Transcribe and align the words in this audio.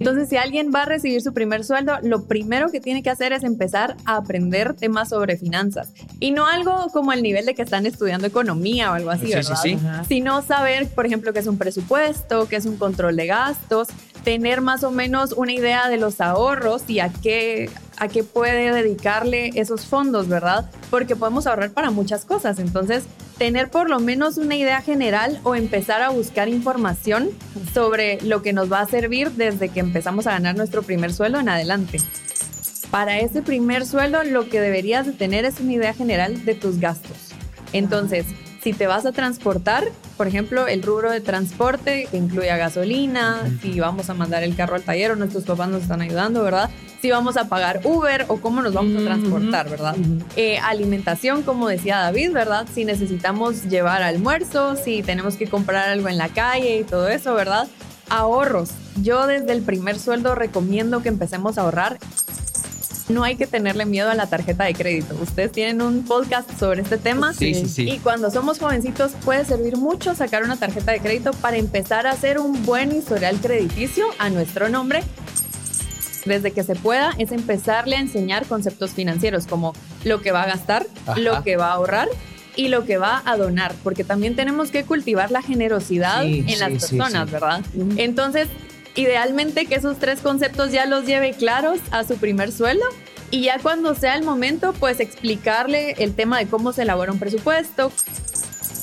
Entonces, 0.00 0.30
si 0.30 0.38
alguien 0.38 0.72
va 0.74 0.82
a 0.82 0.86
recibir 0.86 1.20
su 1.20 1.34
primer 1.34 1.62
sueldo, 1.62 1.98
lo 2.02 2.24
primero 2.24 2.70
que 2.70 2.80
tiene 2.80 3.02
que 3.02 3.10
hacer 3.10 3.34
es 3.34 3.44
empezar 3.44 3.96
a 4.06 4.16
aprender 4.16 4.74
temas 4.74 5.10
sobre 5.10 5.36
finanzas. 5.36 5.92
Y 6.20 6.30
no 6.30 6.46
algo 6.46 6.88
como 6.90 7.12
el 7.12 7.22
nivel 7.22 7.44
de 7.44 7.54
que 7.54 7.60
están 7.60 7.84
estudiando 7.84 8.26
economía 8.26 8.90
o 8.90 8.94
algo 8.94 9.10
así, 9.10 9.26
¿verdad? 9.26 9.58
Sí, 9.62 9.76
sí. 9.76 9.78
Sino 10.08 10.40
saber, 10.40 10.88
por 10.88 11.04
ejemplo, 11.04 11.34
qué 11.34 11.40
es 11.40 11.46
un 11.46 11.58
presupuesto, 11.58 12.48
qué 12.48 12.56
es 12.56 12.64
un 12.64 12.78
control 12.78 13.14
de 13.14 13.26
gastos, 13.26 13.88
tener 14.24 14.62
más 14.62 14.84
o 14.84 14.90
menos 14.90 15.32
una 15.32 15.52
idea 15.52 15.88
de 15.90 15.98
los 15.98 16.22
ahorros 16.22 16.82
y 16.88 17.00
a 17.00 17.10
qué, 17.10 17.68
a 17.98 18.08
qué 18.08 18.24
puede 18.24 18.72
dedicarle 18.72 19.50
esos 19.54 19.84
fondos, 19.84 20.28
¿verdad? 20.28 20.70
Porque 20.88 21.14
podemos 21.14 21.46
ahorrar 21.46 21.72
para 21.72 21.90
muchas 21.90 22.24
cosas. 22.24 22.58
Entonces, 22.58 23.04
tener 23.40 23.70
por 23.70 23.88
lo 23.88 24.00
menos 24.00 24.36
una 24.36 24.54
idea 24.54 24.82
general 24.82 25.40
o 25.44 25.54
empezar 25.54 26.02
a 26.02 26.10
buscar 26.10 26.50
información 26.50 27.30
sobre 27.72 28.20
lo 28.20 28.42
que 28.42 28.52
nos 28.52 28.70
va 28.70 28.80
a 28.80 28.86
servir 28.86 29.30
desde 29.30 29.70
que 29.70 29.80
empezamos 29.80 30.26
a 30.26 30.32
ganar 30.32 30.56
nuestro 30.58 30.82
primer 30.82 31.10
sueldo 31.10 31.40
en 31.40 31.48
adelante. 31.48 32.00
Para 32.90 33.18
ese 33.18 33.40
primer 33.40 33.86
sueldo, 33.86 34.24
lo 34.24 34.50
que 34.50 34.60
deberías 34.60 35.06
de 35.06 35.12
tener 35.12 35.46
es 35.46 35.58
una 35.58 35.72
idea 35.72 35.94
general 35.94 36.44
de 36.44 36.54
tus 36.54 36.80
gastos. 36.80 37.16
Entonces, 37.72 38.26
si 38.62 38.72
te 38.72 38.86
vas 38.86 39.06
a 39.06 39.12
transportar, 39.12 39.84
por 40.16 40.26
ejemplo, 40.26 40.66
el 40.66 40.82
rubro 40.82 41.10
de 41.10 41.20
transporte 41.20 42.06
que 42.10 42.16
incluye 42.18 42.48
gasolina, 42.48 43.38
si 43.62 43.80
vamos 43.80 44.10
a 44.10 44.14
mandar 44.14 44.42
el 44.42 44.54
carro 44.54 44.74
al 44.74 44.82
taller 44.82 45.12
o 45.12 45.16
nuestros 45.16 45.44
papás 45.44 45.68
nos 45.68 45.82
están 45.82 46.02
ayudando, 46.02 46.42
¿verdad? 46.42 46.68
Si 47.00 47.10
vamos 47.10 47.38
a 47.38 47.48
pagar 47.48 47.80
Uber 47.84 48.26
o 48.28 48.36
cómo 48.36 48.60
nos 48.60 48.74
vamos 48.74 49.00
a 49.00 49.04
transportar, 49.04 49.70
¿verdad? 49.70 49.96
Eh, 50.36 50.58
alimentación, 50.58 51.42
como 51.42 51.68
decía 51.68 51.98
David, 51.98 52.32
¿verdad? 52.32 52.66
Si 52.72 52.84
necesitamos 52.84 53.64
llevar 53.64 54.02
almuerzo, 54.02 54.76
si 54.76 55.02
tenemos 55.02 55.36
que 55.36 55.46
comprar 55.46 55.88
algo 55.88 56.08
en 56.08 56.18
la 56.18 56.28
calle 56.28 56.78
y 56.78 56.84
todo 56.84 57.08
eso, 57.08 57.34
¿verdad? 57.34 57.66
Ahorros. 58.10 58.70
Yo 59.00 59.26
desde 59.26 59.52
el 59.52 59.62
primer 59.62 59.98
sueldo 59.98 60.34
recomiendo 60.34 61.02
que 61.02 61.08
empecemos 61.08 61.56
a 61.56 61.62
ahorrar 61.62 61.98
no 63.10 63.24
hay 63.24 63.36
que 63.36 63.46
tenerle 63.46 63.86
miedo 63.86 64.10
a 64.10 64.14
la 64.14 64.26
tarjeta 64.26 64.64
de 64.64 64.74
crédito. 64.74 65.16
Ustedes 65.20 65.52
tienen 65.52 65.82
un 65.82 66.04
podcast 66.04 66.50
sobre 66.58 66.82
este 66.82 66.96
tema. 66.98 67.32
Sí, 67.32 67.54
sí, 67.54 67.68
sí. 67.68 67.90
Y 67.90 67.98
cuando 67.98 68.30
somos 68.30 68.58
jovencitos 68.58 69.12
puede 69.24 69.44
servir 69.44 69.76
mucho 69.76 70.14
sacar 70.14 70.42
una 70.44 70.56
tarjeta 70.56 70.92
de 70.92 71.00
crédito 71.00 71.32
para 71.32 71.56
empezar 71.56 72.06
a 72.06 72.12
hacer 72.12 72.38
un 72.38 72.64
buen 72.64 72.92
historial 72.92 73.36
crediticio 73.40 74.06
a 74.18 74.30
nuestro 74.30 74.68
nombre. 74.68 75.02
Desde 76.24 76.52
que 76.52 76.62
se 76.62 76.74
pueda 76.74 77.12
es 77.18 77.32
empezarle 77.32 77.96
a 77.96 78.00
enseñar 78.00 78.46
conceptos 78.46 78.90
financieros 78.90 79.46
como 79.46 79.72
lo 80.04 80.20
que 80.20 80.32
va 80.32 80.42
a 80.42 80.46
gastar, 80.46 80.86
lo 81.16 81.42
que 81.42 81.56
va 81.56 81.68
a 81.68 81.72
ahorrar 81.72 82.08
y 82.56 82.68
lo 82.68 82.84
que 82.84 82.98
va 82.98 83.22
a 83.24 83.36
donar, 83.36 83.72
porque 83.82 84.04
también 84.04 84.36
tenemos 84.36 84.70
que 84.70 84.84
cultivar 84.84 85.30
la 85.30 85.40
generosidad 85.40 86.24
en 86.24 86.58
las 86.58 86.70
personas, 86.70 87.30
¿verdad? 87.30 87.62
Entonces, 87.96 88.48
idealmente 88.94 89.66
que 89.66 89.76
esos 89.76 89.98
tres 89.98 90.20
conceptos 90.20 90.72
ya 90.72 90.86
los 90.86 91.06
lleve 91.06 91.32
claros 91.32 91.80
a 91.90 92.04
su 92.04 92.16
primer 92.16 92.52
sueldo 92.52 92.84
y 93.30 93.42
ya 93.42 93.58
cuando 93.60 93.94
sea 93.94 94.16
el 94.16 94.24
momento, 94.24 94.72
pues 94.72 94.98
explicarle 94.98 95.92
el 95.98 96.14
tema 96.14 96.38
de 96.38 96.46
cómo 96.46 96.72
se 96.72 96.82
elabora 96.82 97.12
un 97.12 97.20
presupuesto, 97.20 97.92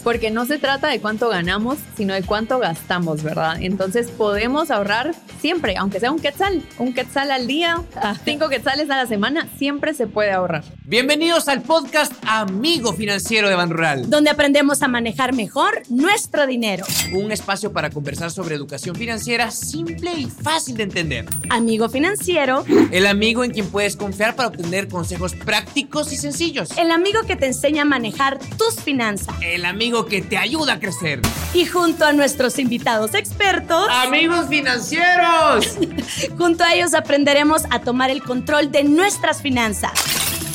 porque 0.04 0.32
no 0.32 0.46
se 0.46 0.58
trata 0.58 0.88
de 0.88 1.00
cuánto 1.00 1.30
ganamos, 1.30 1.78
sino 1.96 2.14
de 2.14 2.24
cuánto 2.24 2.60
gastamos, 2.60 3.24
¿verdad? 3.24 3.58
Entonces 3.62 4.10
podemos 4.10 4.72
ahorrar 4.72 5.16
siempre, 5.42 5.78
aunque 5.78 6.00
sea 6.00 6.12
un 6.12 6.20
quetzal, 6.20 6.64
un 6.78 6.94
quetzal 6.94 7.32
al 7.32 7.48
día, 7.48 7.82
cinco 8.26 8.50
quetzales 8.50 8.90
a 8.90 8.98
la 8.98 9.08
semana, 9.08 9.48
siempre 9.58 9.94
se 9.94 10.08
puede 10.08 10.32
ahorrar. 10.32 10.64
Bienvenidos 10.84 11.48
al 11.48 11.62
podcast 11.62 12.14
Amigo 12.26 12.94
Financiero 12.94 13.50
de 13.50 13.56
Ban 13.56 13.70
Rural, 13.70 14.10
donde 14.10 14.30
aprendemos 14.30 14.82
a 14.82 14.88
manejar 14.88 15.34
mejor 15.34 15.82
nuestro 15.90 16.48
dinero. 16.48 16.86
Un 17.14 17.32
espacio 17.32 17.74
para 17.74 17.90
conversar 17.90 18.32
sobre 18.32 18.56
educación 18.56 18.96
financiera 18.96 19.52
simple 19.52 20.14
y 20.14 20.26
fácil 20.26 20.78
de 20.78 20.84
entender. 20.84 21.26
Amigo 21.50 21.90
Financiero, 21.90 22.66
el 22.92 23.08
amigo 23.08 23.44
en 23.44 23.52
quien 23.52 23.70
puedes 23.70 23.96
confiar 23.96 24.36
para 24.36 24.50
obtener 24.50 24.88
consejos 24.88 25.34
prácticos 25.34 26.12
y 26.14 26.18
sencillos. 26.18 26.78
El 26.78 26.92
amigo 26.92 27.22
que 27.28 27.36
te 27.36 27.48
enseña 27.48 27.84
a 27.84 27.86
manejar 27.86 28.40
tus 28.58 28.76
finanzas. 28.76 29.36
El 29.42 29.66
amigo 29.66 29.87
que 30.06 30.22
te 30.22 30.38
ayuda 30.38 30.74
a 30.74 30.80
crecer. 30.80 31.22
Y 31.54 31.66
junto 31.66 32.06
a 32.06 32.14
nuestros 32.14 32.60
invitados 32.60 33.14
expertos, 33.14 33.88
amigos 33.90 34.48
financieros, 34.50 35.78
junto 36.38 36.64
a 36.64 36.74
ellos 36.74 36.94
aprenderemos 36.94 37.64
a 37.70 37.80
tomar 37.80 38.10
el 38.10 38.22
control 38.22 38.72
de 38.72 38.84
nuestras 38.84 39.42
finanzas. 39.42 39.94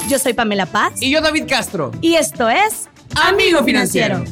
Yo 0.09 0.19
soy 0.19 0.35
Pamela 0.35 0.67
Paz. 0.67 1.01
Y 1.01 1.11
yo 1.11 1.21
David 1.21 1.45
Castro. 1.49 1.93
Y 2.01 2.15
esto 2.15 2.49
es 2.51 2.89
Amigo 3.15 3.65
Financiero. 3.65 4.23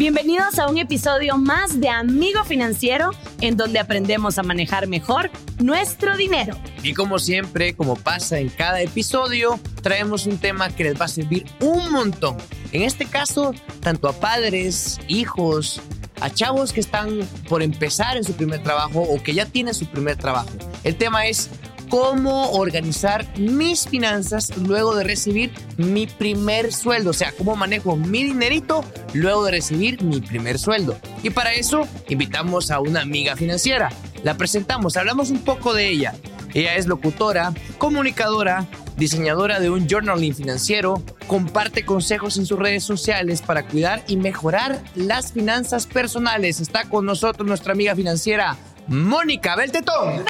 Bienvenidos 0.00 0.58
a 0.58 0.66
un 0.66 0.78
episodio 0.78 1.36
más 1.36 1.78
de 1.78 1.90
Amigo 1.90 2.42
Financiero, 2.44 3.10
en 3.42 3.58
donde 3.58 3.78
aprendemos 3.78 4.38
a 4.38 4.42
manejar 4.42 4.86
mejor 4.86 5.30
nuestro 5.58 6.16
dinero. 6.16 6.56
Y 6.82 6.94
como 6.94 7.18
siempre, 7.18 7.74
como 7.74 7.96
pasa 7.96 8.38
en 8.38 8.48
cada 8.48 8.80
episodio, 8.80 9.60
traemos 9.82 10.24
un 10.24 10.38
tema 10.38 10.70
que 10.70 10.84
les 10.84 10.98
va 10.98 11.04
a 11.04 11.08
servir 11.08 11.44
un 11.60 11.92
montón. 11.92 12.38
En 12.72 12.80
este 12.80 13.04
caso, 13.04 13.52
tanto 13.80 14.08
a 14.08 14.14
padres, 14.14 14.98
hijos, 15.06 15.82
a 16.22 16.30
chavos 16.30 16.72
que 16.72 16.80
están 16.80 17.20
por 17.46 17.62
empezar 17.62 18.16
en 18.16 18.24
su 18.24 18.32
primer 18.32 18.62
trabajo 18.62 19.02
o 19.02 19.22
que 19.22 19.34
ya 19.34 19.44
tienen 19.44 19.74
su 19.74 19.84
primer 19.84 20.16
trabajo. 20.16 20.48
El 20.82 20.96
tema 20.96 21.26
es 21.26 21.50
cómo 21.90 22.52
organizar 22.52 23.26
mis 23.38 23.86
finanzas 23.86 24.56
luego 24.56 24.94
de 24.94 25.04
recibir 25.04 25.52
mi 25.76 26.06
primer 26.06 26.72
sueldo, 26.72 27.10
o 27.10 27.12
sea, 27.12 27.32
cómo 27.36 27.56
manejo 27.56 27.96
mi 27.96 28.22
dinerito 28.22 28.84
luego 29.12 29.44
de 29.44 29.50
recibir 29.50 30.02
mi 30.02 30.20
primer 30.20 30.58
sueldo. 30.58 30.96
Y 31.22 31.30
para 31.30 31.52
eso 31.52 31.86
invitamos 32.08 32.70
a 32.70 32.80
una 32.80 33.02
amiga 33.02 33.36
financiera. 33.36 33.90
La 34.22 34.36
presentamos, 34.36 34.96
hablamos 34.96 35.30
un 35.30 35.40
poco 35.40 35.74
de 35.74 35.88
ella. 35.88 36.14
Ella 36.54 36.76
es 36.76 36.86
locutora, 36.86 37.52
comunicadora, 37.78 38.66
diseñadora 38.96 39.60
de 39.60 39.70
un 39.70 39.88
journaling 39.88 40.34
financiero, 40.34 41.02
comparte 41.26 41.84
consejos 41.84 42.36
en 42.38 42.46
sus 42.46 42.58
redes 42.58 42.84
sociales 42.84 43.42
para 43.42 43.66
cuidar 43.66 44.02
y 44.06 44.16
mejorar 44.16 44.80
las 44.94 45.32
finanzas 45.32 45.86
personales. 45.86 46.60
Está 46.60 46.88
con 46.88 47.04
nosotros 47.04 47.48
nuestra 47.48 47.72
amiga 47.72 47.96
financiera, 47.96 48.56
Mónica 48.86 49.56
Beltetón. 49.56 50.24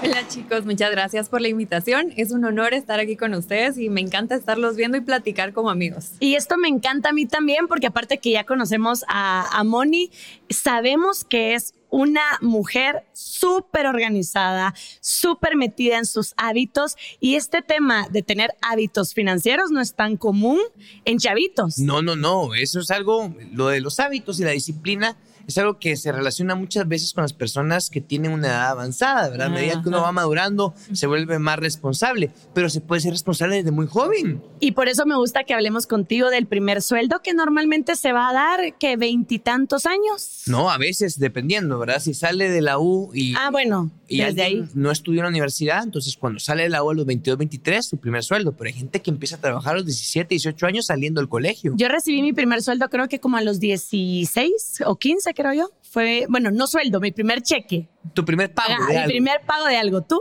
Hola 0.00 0.28
chicos, 0.28 0.64
muchas 0.64 0.92
gracias 0.92 1.28
por 1.28 1.40
la 1.40 1.48
invitación. 1.48 2.12
Es 2.16 2.30
un 2.30 2.44
honor 2.44 2.72
estar 2.72 3.00
aquí 3.00 3.16
con 3.16 3.34
ustedes 3.34 3.78
y 3.78 3.88
me 3.88 4.00
encanta 4.00 4.36
estarlos 4.36 4.76
viendo 4.76 4.96
y 4.96 5.00
platicar 5.00 5.52
como 5.52 5.70
amigos. 5.70 6.12
Y 6.20 6.36
esto 6.36 6.56
me 6.56 6.68
encanta 6.68 7.08
a 7.08 7.12
mí 7.12 7.26
también 7.26 7.66
porque 7.66 7.88
aparte 7.88 8.18
que 8.18 8.30
ya 8.30 8.44
conocemos 8.44 9.04
a, 9.08 9.58
a 9.58 9.64
Moni, 9.64 10.12
sabemos 10.48 11.24
que 11.24 11.54
es 11.54 11.74
una 11.90 12.22
mujer 12.40 13.06
súper 13.12 13.86
organizada, 13.86 14.72
súper 15.00 15.56
metida 15.56 15.98
en 15.98 16.06
sus 16.06 16.32
hábitos 16.36 16.96
y 17.18 17.34
este 17.34 17.60
tema 17.60 18.06
de 18.08 18.22
tener 18.22 18.50
hábitos 18.62 19.14
financieros 19.14 19.72
no 19.72 19.80
es 19.80 19.94
tan 19.94 20.16
común 20.16 20.60
en 21.06 21.18
chavitos. 21.18 21.78
No, 21.78 22.02
no, 22.02 22.14
no, 22.14 22.54
eso 22.54 22.78
es 22.78 22.90
algo, 22.92 23.34
lo 23.52 23.66
de 23.68 23.80
los 23.80 23.98
hábitos 23.98 24.38
y 24.38 24.44
la 24.44 24.50
disciplina 24.50 25.16
es 25.48 25.56
algo 25.56 25.78
que 25.78 25.96
se 25.96 26.12
relaciona 26.12 26.54
muchas 26.54 26.86
veces 26.86 27.14
con 27.14 27.22
las 27.22 27.32
personas 27.32 27.88
que 27.88 28.02
tienen 28.02 28.32
una 28.32 28.48
edad 28.48 28.68
avanzada, 28.68 29.30
¿verdad? 29.30 29.46
A 29.46 29.50
medida 29.50 29.82
que 29.82 29.88
uno 29.88 30.02
va 30.02 30.12
madurando, 30.12 30.74
se 30.92 31.06
vuelve 31.06 31.38
más 31.38 31.58
responsable, 31.58 32.30
pero 32.52 32.68
se 32.68 32.82
puede 32.82 33.00
ser 33.00 33.12
responsable 33.12 33.56
desde 33.56 33.70
muy 33.70 33.86
joven. 33.86 34.42
Y 34.60 34.72
por 34.72 34.88
eso 34.88 35.06
me 35.06 35.16
gusta 35.16 35.44
que 35.44 35.54
hablemos 35.54 35.86
contigo 35.86 36.28
del 36.28 36.46
primer 36.46 36.82
sueldo 36.82 37.22
que 37.22 37.32
normalmente 37.32 37.96
se 37.96 38.12
va 38.12 38.28
a 38.28 38.34
dar, 38.34 38.76
que 38.78 38.98
veintitantos 38.98 39.86
años. 39.86 40.42
No, 40.46 40.70
a 40.70 40.76
veces, 40.76 41.18
dependiendo, 41.18 41.78
¿verdad? 41.78 42.00
Si 42.00 42.12
sale 42.12 42.50
de 42.50 42.60
la 42.60 42.78
U 42.78 43.10
y... 43.14 43.34
Ah, 43.34 43.48
bueno, 43.50 43.90
y 44.08 44.22
desde 44.22 44.42
ahí. 44.42 44.64
No 44.74 44.90
estudió 44.90 45.20
en 45.20 45.24
la 45.24 45.30
universidad, 45.30 45.82
entonces 45.82 46.16
cuando 46.16 46.40
sale 46.40 46.64
de 46.64 46.68
la 46.70 46.82
U 46.82 46.90
a 46.90 46.94
los 46.94 47.06
22, 47.06 47.38
23, 47.38 47.86
su 47.86 47.96
primer 47.98 48.24
sueldo. 48.24 48.52
Pero 48.52 48.68
hay 48.68 48.74
gente 48.74 49.00
que 49.00 49.10
empieza 49.10 49.36
a 49.36 49.40
trabajar 49.40 49.74
a 49.74 49.76
los 49.76 49.86
17, 49.86 50.28
18 50.28 50.66
años 50.66 50.86
saliendo 50.86 51.20
del 51.20 51.28
colegio. 51.28 51.74
Yo 51.76 51.88
recibí 51.88 52.22
mi 52.22 52.32
primer 52.32 52.62
sueldo 52.62 52.88
creo 52.88 53.08
que 53.08 53.20
como 53.20 53.36
a 53.36 53.42
los 53.42 53.60
16 53.60 54.82
o 54.86 54.96
15, 54.96 55.34
creo 55.38 55.52
yo. 55.52 55.70
Fue, 55.82 56.26
bueno, 56.28 56.50
no 56.50 56.66
sueldo, 56.66 57.00
mi 57.00 57.12
primer 57.12 57.42
cheque. 57.42 57.88
Tu 58.12 58.24
primer 58.24 58.52
pago 58.52 58.74
ah, 58.78 58.92
de 58.92 59.00
mi 59.00 59.06
primer 59.06 59.40
pago 59.46 59.66
de 59.66 59.76
algo. 59.76 60.02
¿Tú? 60.02 60.20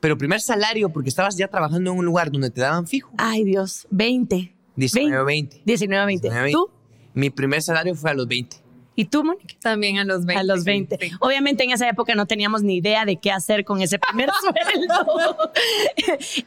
Pero 0.00 0.16
primer 0.16 0.40
salario, 0.40 0.88
porque 0.88 1.08
estabas 1.08 1.36
ya 1.36 1.48
trabajando 1.48 1.92
en 1.92 1.98
un 1.98 2.04
lugar 2.04 2.30
donde 2.30 2.50
te 2.50 2.60
daban 2.60 2.86
fijo. 2.86 3.10
Ay, 3.18 3.44
Dios, 3.44 3.86
20. 3.90 4.54
19, 4.76 5.24
20. 5.24 5.62
19, 5.64 6.06
20. 6.06 6.30
20. 6.30 6.52
¿Tú? 6.52 6.70
Mi 7.14 7.30
primer 7.30 7.60
salario 7.60 7.94
fue 7.94 8.10
a 8.10 8.14
los 8.14 8.26
20. 8.26 8.56
¿Y 8.94 9.06
tú, 9.06 9.24
Mónica? 9.24 9.54
También 9.60 9.98
a 9.98 10.04
los 10.04 10.24
20. 10.24 10.40
A 10.40 10.44
los 10.44 10.64
20. 10.64 10.98
Obviamente 11.20 11.64
en 11.64 11.70
esa 11.70 11.88
época 11.88 12.14
no 12.14 12.26
teníamos 12.26 12.62
ni 12.62 12.76
idea 12.76 13.04
de 13.04 13.16
qué 13.16 13.30
hacer 13.30 13.64
con 13.64 13.80
ese 13.80 13.98
primer 13.98 14.30
sueldo. 14.40 15.52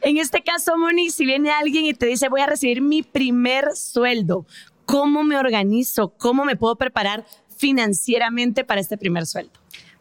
en 0.00 0.16
este 0.18 0.42
caso, 0.42 0.76
Moni, 0.76 1.10
si 1.10 1.24
viene 1.24 1.50
alguien 1.50 1.84
y 1.84 1.94
te 1.94 2.06
dice, 2.06 2.28
voy 2.28 2.40
a 2.40 2.46
recibir 2.46 2.80
mi 2.82 3.02
primer 3.02 3.74
sueldo, 3.74 4.46
¿cómo 4.84 5.24
me 5.24 5.36
organizo? 5.36 6.14
¿Cómo 6.16 6.44
me 6.44 6.56
puedo 6.56 6.76
preparar 6.76 7.26
financieramente 7.56 8.64
para 8.64 8.80
este 8.80 8.96
primer 8.96 9.26
sueldo? 9.26 9.52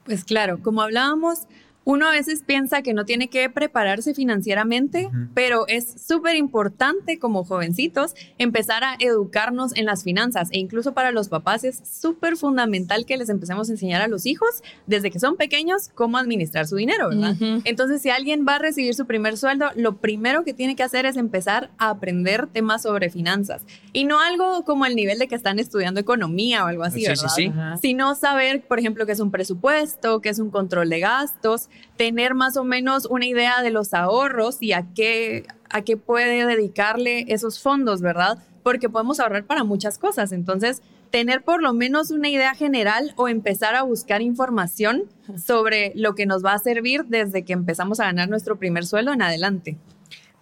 Pues 0.06 0.24
claro, 0.24 0.62
como 0.62 0.82
hablábamos, 0.82 1.40
uno 1.86 2.08
a 2.08 2.12
veces 2.12 2.44
piensa 2.46 2.82
que 2.82 2.94
no 2.94 3.06
tiene 3.06 3.30
que 3.30 3.50
prepararse 3.50 4.14
financieramente, 4.14 5.10
pero 5.34 5.68
es 5.68 6.02
súper 6.06 6.36
importante 6.36 7.20
como 7.20 7.46
jovencitos 7.46 8.16
empezar 8.40 8.84
a 8.84 8.96
educarnos 9.00 9.76
en 9.76 9.86
las 9.86 10.04
finanzas. 10.04 10.50
E 10.52 10.58
incluso 10.58 10.94
para 10.94 11.12
los 11.12 11.30
papás 11.30 11.64
es 11.64 11.82
súper 11.88 12.38
fundamental 12.38 13.06
que 13.06 13.18
les 13.18 13.30
empecemos 13.30 13.70
a 13.70 13.74
enseñar 13.74 14.02
a 14.02 14.08
los 14.08 14.26
hijos 14.26 14.64
desde 14.88 15.12
que 15.12 15.20
son 15.20 15.38
pequeños 15.38 15.90
cómo 15.94 16.18
administrar 16.18 16.68
su 16.68 16.76
dinero, 16.76 17.10
¿verdad? 17.10 17.36
Entonces, 17.66 18.02
si 18.02 18.10
alguien 18.10 18.46
va 18.48 18.56
a 18.56 18.60
recibir 18.60 18.96
su 18.96 19.06
primer 19.06 19.38
sueldo, 19.38 19.68
lo 19.76 19.98
primero 19.98 20.44
que 20.44 20.54
tiene 20.54 20.76
que 20.76 20.84
hacer 20.84 21.06
es 21.06 21.18
empezar 21.18 21.70
a 21.78 21.92
aprender 21.92 22.48
temas 22.48 22.82
sobre 22.82 23.12
finanzas. 23.12 23.62
Y 23.94 24.06
no 24.06 24.20
algo 24.20 24.66
como 24.66 24.88
el 24.88 24.96
nivel 24.96 25.20
de 25.20 25.28
que 25.28 25.36
están 25.36 25.60
estudiando 25.60 26.00
economía 26.00 26.66
o 26.66 26.68
algo 26.68 26.84
así, 26.84 27.06
¿verdad? 27.06 27.30
Sí, 27.36 27.52
Sino 27.80 28.16
saber, 28.16 28.64
por 28.66 28.80
ejemplo, 28.80 29.06
qué 29.06 29.12
es 29.12 29.20
un 29.20 29.30
presupuesto, 29.30 30.20
qué 30.22 30.30
es 30.30 30.40
un 30.40 30.50
control 30.50 30.90
de 30.90 31.00
gastos, 31.00 31.70
tener 31.98 32.34
más 32.36 32.58
o 32.58 32.64
menos 32.64 33.06
una 33.06 33.26
idea 33.26 33.62
de 33.62 33.72
los 33.72 33.94
ahorros 33.94 34.58
y 34.62 34.74
a 34.74 34.86
qué, 34.94 35.46
a 35.70 35.82
qué 35.82 35.98
puede 35.98 36.46
dedicarle 36.46 37.26
esos 37.30 37.62
fondos, 37.62 38.02
¿verdad? 38.02 38.40
Porque 38.64 38.90
podemos 38.90 39.20
ahorrar 39.20 39.46
para 39.46 39.64
muchas 39.64 39.98
cosas. 39.98 40.32
Entonces, 40.32 40.82
tener 41.12 41.44
por 41.44 41.62
lo 41.62 41.74
menos 41.74 42.12
una 42.12 42.30
idea 42.30 42.56
general 42.56 43.14
o 43.16 43.28
empezar 43.28 43.76
a 43.76 43.84
buscar 43.84 44.22
información 44.22 45.04
sobre 45.38 45.94
lo 45.96 46.16
que 46.16 46.26
nos 46.26 46.44
va 46.44 46.54
a 46.54 46.60
servir 46.60 47.06
desde 47.06 47.44
que 47.44 47.54
empezamos 47.54 48.00
a 48.00 48.06
ganar 48.06 48.28
nuestro 48.30 48.58
primer 48.58 48.86
sueldo 48.86 49.14
en 49.14 49.22
adelante. 49.22 49.78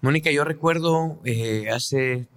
Mónica, 0.01 0.31
yo 0.31 0.43
recuerdo 0.43 1.19
eh, 1.23 1.69
hace 1.69 2.27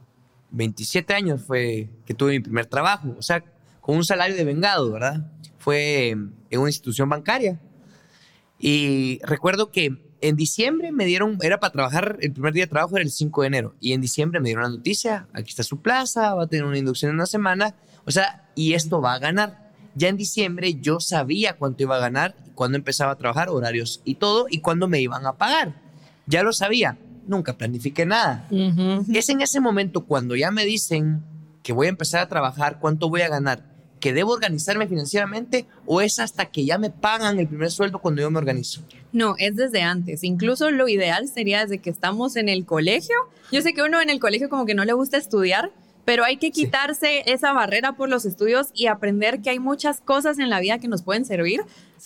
27 0.51 1.15
años 1.15 1.43
fue 1.43 1.89
que 2.05 2.15
tuve 2.15 2.33
mi 2.33 2.41
primer 2.41 2.67
trabajo, 2.67 3.15
o 3.19 3.23
sea, 3.23 3.43
con 3.81 3.97
un 3.97 4.05
salario 4.05 4.37
de 4.37 4.45
vengado, 4.45 4.93
¿verdad? 4.93 5.31
Fue 5.59 6.11
en 6.11 6.35
una 6.51 6.69
institución 6.69 7.09
bancaria. 7.09 7.59
Y 8.59 9.21
recuerdo 9.23 9.71
que 9.71 9.99
en 10.21 10.37
diciembre 10.37 10.93
me 10.93 11.05
dieron, 11.05 11.39
era 11.43 11.61
para 11.61 11.73
trabajar, 11.73 12.17
el 12.21 12.33
primer 12.33 12.53
día 12.53 12.65
de 12.65 12.71
trabajo 12.71 12.97
era 12.97 13.05
el 13.05 13.11
5 13.11 13.43
de 13.43 13.47
enero. 13.47 13.75
Y 13.81 13.93
en 13.93 14.01
diciembre 14.01 14.41
me 14.41 14.49
dieron 14.49 14.65
la 14.65 14.71
noticia, 14.71 15.29
aquí 15.33 15.51
está 15.51 15.63
su 15.63 15.81
plaza, 15.81 16.35
va 16.35 16.45
a 16.45 16.47
tener 16.47 16.65
una 16.65 16.79
inducción 16.79 17.11
en 17.11 17.17
una 17.17 17.27
semana. 17.27 17.75
O 18.07 18.11
sea, 18.11 18.49
y 18.55 18.75
esto 18.75 19.01
va 19.01 19.15
a 19.15 19.19
ganar. 19.19 19.73
Ya 19.95 20.09
en 20.09 20.17
diciembre 20.17 20.75
yo 20.75 21.01
sabía 21.01 21.57
cuánto 21.57 21.83
iba 21.83 21.97
a 21.97 22.01
ganar, 22.01 22.35
cuándo 22.55 22.77
empezaba 22.77 23.13
a 23.13 23.17
trabajar, 23.17 23.49
horarios 23.49 24.03
y 24.05 24.17
todo, 24.17 24.47
y 24.51 24.61
cuándo 24.61 24.89
me 24.89 25.01
iban 25.01 25.27
a 25.27 25.35
pagar. 25.35 25.75
Ya 26.27 26.43
lo 26.43 26.53
sabía, 26.53 26.99
nunca 27.27 27.57
planifiqué 27.57 28.05
nada. 28.05 28.49
Es 29.13 29.29
en 29.29 29.41
ese 29.41 29.61
momento 29.61 30.05
cuando 30.05 30.35
ya 30.37 30.51
me 30.51 30.65
dicen 30.65 31.23
que 31.63 31.73
voy 31.73 31.87
a 31.87 31.91
empezar 31.91 32.21
a 32.21 32.29
trabajar, 32.29 32.79
cuánto 32.81 33.09
voy 33.09 33.23
a 33.23 33.29
ganar 33.29 33.76
que 34.07 34.13
debo 34.13 34.31
organizarme 34.31 34.87
financieramente 34.87 35.67
o 35.85 36.01
es 36.01 36.21
hasta 36.21 36.47
que 36.47 36.65
ya 36.65 36.79
me 36.79 36.91
pagan 36.91 37.41
el 37.41 37.49
primer 37.49 37.73
sueldo 37.73 37.99
cuando 37.99 38.23
yo 38.23 38.31
me 38.31 38.39
organizo? 38.39 38.83
No, 39.13 39.35
es 39.37 39.57
desde 39.57 39.83
antes. 39.83 40.23
Incluso 40.23 40.71
lo 40.71 40.87
ideal 40.87 41.27
sería 41.27 41.63
desde 41.63 41.79
que 41.79 41.91
estamos 41.91 42.37
en 42.37 42.49
el 42.49 42.65
colegio. 42.65 43.17
Yo 43.51 43.63
sé 43.63 43.75
que 43.75 43.83
uno 43.83 44.01
en 44.01 44.09
el 44.09 44.21
colegio 44.21 44.49
como 44.49 44.65
que 44.65 44.75
no 44.75 44.85
le 44.85 44.93
gusta 44.93 45.17
estudiar, 45.17 45.73
pero 46.05 46.23
hay 46.23 46.37
que 46.37 46.53
quitarse 46.53 47.25
esa 47.27 47.53
barrera 47.53 47.97
por 47.97 48.09
los 48.09 48.25
estudios 48.27 48.69
y 48.75 48.87
aprender 48.87 49.43
que 49.43 49.51
hay 49.51 49.59
muchas 49.59 50.01
cosas 50.01 50.39
en 50.39 50.51
la 50.51 50.61
vida 50.61 50.79
que 50.79 50.87
nos 50.87 51.03
pueden 51.03 51.25
servir 51.25 51.63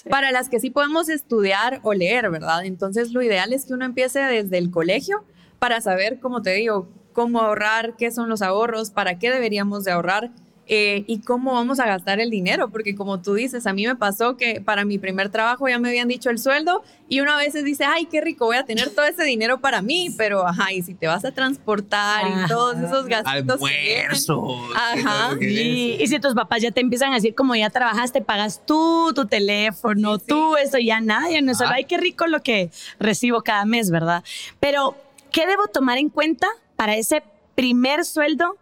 para 0.08 0.32
las 0.32 0.48
que 0.48 0.58
sí 0.58 0.70
podemos 0.70 1.10
estudiar 1.10 1.80
o 1.82 1.92
leer, 1.92 2.30
¿verdad? 2.30 2.64
Entonces 2.64 3.12
lo 3.12 3.20
ideal 3.20 3.52
es 3.52 3.66
que 3.66 3.74
uno 3.74 3.84
empiece 3.84 4.20
desde 4.20 4.56
el 4.56 4.70
colegio 4.70 5.22
para 5.58 5.82
saber, 5.82 6.18
como 6.18 6.40
te 6.40 6.54
digo, 6.54 6.88
cómo 7.12 7.42
ahorrar, 7.42 7.94
qué 7.98 8.10
son 8.10 8.30
los 8.30 8.40
ahorros, 8.40 8.90
para 8.90 9.18
qué 9.18 9.30
deberíamos 9.30 9.84
de 9.84 9.90
ahorrar 9.90 10.30
eh, 10.72 11.02
y 11.08 11.18
cómo 11.22 11.54
vamos 11.54 11.80
a 11.80 11.84
gastar 11.84 12.20
el 12.20 12.30
dinero, 12.30 12.70
porque 12.70 12.94
como 12.94 13.20
tú 13.20 13.34
dices, 13.34 13.66
a 13.66 13.72
mí 13.72 13.88
me 13.88 13.96
pasó 13.96 14.36
que 14.36 14.60
para 14.60 14.84
mi 14.84 14.98
primer 14.98 15.28
trabajo 15.28 15.68
ya 15.68 15.80
me 15.80 15.88
habían 15.88 16.06
dicho 16.06 16.30
el 16.30 16.38
sueldo 16.38 16.84
y 17.08 17.18
uno 17.18 17.32
a 17.32 17.38
veces 17.38 17.64
dice, 17.64 17.84
ay, 17.84 18.06
qué 18.06 18.20
rico, 18.20 18.44
voy 18.44 18.56
a 18.56 18.64
tener 18.64 18.88
todo 18.90 19.04
ese 19.04 19.24
dinero 19.24 19.60
para 19.60 19.82
mí, 19.82 20.14
pero 20.16 20.46
ajá, 20.46 20.72
y 20.72 20.82
si 20.82 20.94
te 20.94 21.08
vas 21.08 21.24
a 21.24 21.32
transportar 21.32 22.24
y 22.24 22.46
todos 22.46 22.76
esos 22.78 23.06
gastos. 23.06 23.60
Almuerzo. 23.60 24.58
Ajá. 24.76 25.36
Y, 25.40 26.06
si 26.06 26.20
tus 26.20 26.34
papás 26.34 26.62
ya 26.62 26.70
te 26.70 26.80
empiezan 26.80 27.10
a 27.10 27.16
decir, 27.16 27.34
como 27.34 27.56
ya 27.56 27.68
trabajaste, 27.70 28.22
pagas 28.22 28.64
tú 28.64 29.10
tu 29.12 29.26
teléfono, 29.26 30.20
tú 30.20 30.56
eso, 30.56 30.78
ya 30.78 31.00
nada, 31.00 31.28
ya 31.32 31.40
no 31.40 31.52
solo, 31.52 31.70
ay, 31.70 31.86
qué 31.86 31.96
rico 31.96 32.28
lo 32.28 32.44
que 32.44 32.70
recibo 33.00 33.42
cada 33.42 33.64
mes, 33.64 33.90
¿verdad? 33.90 34.22
Pero, 34.60 34.96
¿qué 35.32 35.48
debo 35.48 35.66
tomar 35.66 35.98
en 35.98 36.10
cuenta 36.10 36.46
para 36.76 36.94
ese 36.94 37.24
primer 37.56 38.04
sueldo 38.04 38.56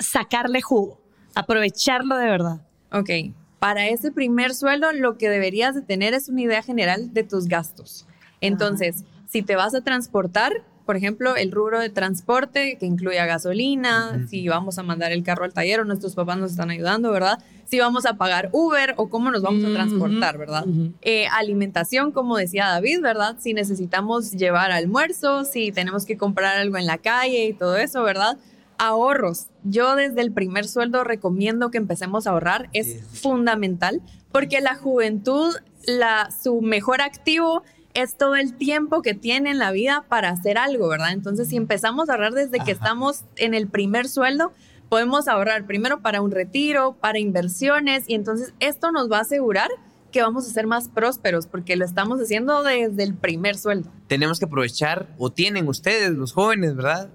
sacarle 0.00 0.60
jugo? 0.60 1.01
Aprovecharlo 1.34 2.16
de 2.16 2.26
verdad. 2.26 2.60
Ok. 2.92 3.10
Para 3.58 3.88
ese 3.88 4.10
primer 4.10 4.54
sueldo, 4.54 4.92
lo 4.92 5.16
que 5.16 5.28
deberías 5.28 5.74
de 5.74 5.82
tener 5.82 6.14
es 6.14 6.28
una 6.28 6.42
idea 6.42 6.62
general 6.62 7.14
de 7.14 7.22
tus 7.22 7.46
gastos. 7.46 8.06
Entonces, 8.40 9.04
si 9.28 9.42
te 9.42 9.54
vas 9.54 9.74
a 9.74 9.82
transportar, 9.82 10.64
por 10.84 10.96
ejemplo, 10.96 11.36
el 11.36 11.52
rubro 11.52 11.78
de 11.78 11.88
transporte 11.88 12.76
que 12.78 12.86
incluye 12.86 13.24
gasolina, 13.24 14.26
si 14.28 14.48
vamos 14.48 14.78
a 14.78 14.82
mandar 14.82 15.12
el 15.12 15.22
carro 15.22 15.44
al 15.44 15.52
taller 15.52 15.80
o 15.80 15.84
nuestros 15.84 16.14
papás 16.14 16.38
nos 16.38 16.50
están 16.50 16.70
ayudando, 16.70 17.12
¿verdad? 17.12 17.38
Si 17.64 17.78
vamos 17.78 18.04
a 18.04 18.14
pagar 18.14 18.50
Uber 18.52 18.94
o 18.96 19.08
cómo 19.08 19.30
nos 19.30 19.42
vamos 19.42 19.64
a 19.64 19.72
transportar, 19.72 20.38
¿verdad? 20.38 20.64
Eh, 21.00 21.26
alimentación, 21.28 22.10
como 22.10 22.36
decía 22.36 22.66
David, 22.66 23.00
¿verdad? 23.00 23.36
Si 23.38 23.54
necesitamos 23.54 24.32
llevar 24.32 24.72
almuerzo, 24.72 25.44
si 25.44 25.70
tenemos 25.70 26.04
que 26.04 26.16
comprar 26.16 26.58
algo 26.58 26.76
en 26.76 26.86
la 26.86 26.98
calle 26.98 27.46
y 27.46 27.52
todo 27.54 27.76
eso, 27.76 28.02
¿verdad? 28.02 28.36
Ahorros. 28.82 29.46
Yo 29.62 29.94
desde 29.94 30.22
el 30.22 30.32
primer 30.32 30.66
sueldo 30.66 31.04
recomiendo 31.04 31.70
que 31.70 31.78
empecemos 31.78 32.26
a 32.26 32.30
ahorrar. 32.30 32.68
Es 32.72 33.00
fundamental 33.12 34.02
porque 34.32 34.60
la 34.60 34.74
juventud, 34.74 35.54
la, 35.86 36.30
su 36.42 36.60
mejor 36.60 37.00
activo 37.00 37.62
es 37.94 38.16
todo 38.16 38.34
el 38.34 38.54
tiempo 38.54 39.02
que 39.02 39.14
tiene 39.14 39.50
en 39.50 39.58
la 39.58 39.70
vida 39.70 40.04
para 40.08 40.30
hacer 40.30 40.58
algo, 40.58 40.88
¿verdad? 40.88 41.12
Entonces, 41.12 41.48
si 41.48 41.56
empezamos 41.56 42.08
a 42.08 42.14
ahorrar 42.14 42.32
desde 42.32 42.58
que 42.58 42.72
estamos 42.72 43.24
en 43.36 43.54
el 43.54 43.68
primer 43.68 44.08
sueldo, 44.08 44.52
podemos 44.88 45.28
ahorrar 45.28 45.66
primero 45.66 46.00
para 46.00 46.20
un 46.20 46.30
retiro, 46.30 46.96
para 47.00 47.18
inversiones, 47.18 48.04
y 48.08 48.14
entonces 48.14 48.54
esto 48.60 48.90
nos 48.92 49.12
va 49.12 49.18
a 49.18 49.20
asegurar 49.20 49.68
que 50.10 50.22
vamos 50.22 50.46
a 50.48 50.50
ser 50.50 50.66
más 50.66 50.88
prósperos 50.88 51.46
porque 51.46 51.76
lo 51.76 51.84
estamos 51.84 52.20
haciendo 52.20 52.62
desde 52.62 53.02
el 53.02 53.14
primer 53.14 53.56
sueldo. 53.56 53.90
Tenemos 54.08 54.38
que 54.38 54.46
aprovechar, 54.46 55.08
o 55.18 55.30
tienen 55.30 55.68
ustedes, 55.68 56.10
los 56.10 56.32
jóvenes, 56.32 56.74
¿verdad? 56.74 57.10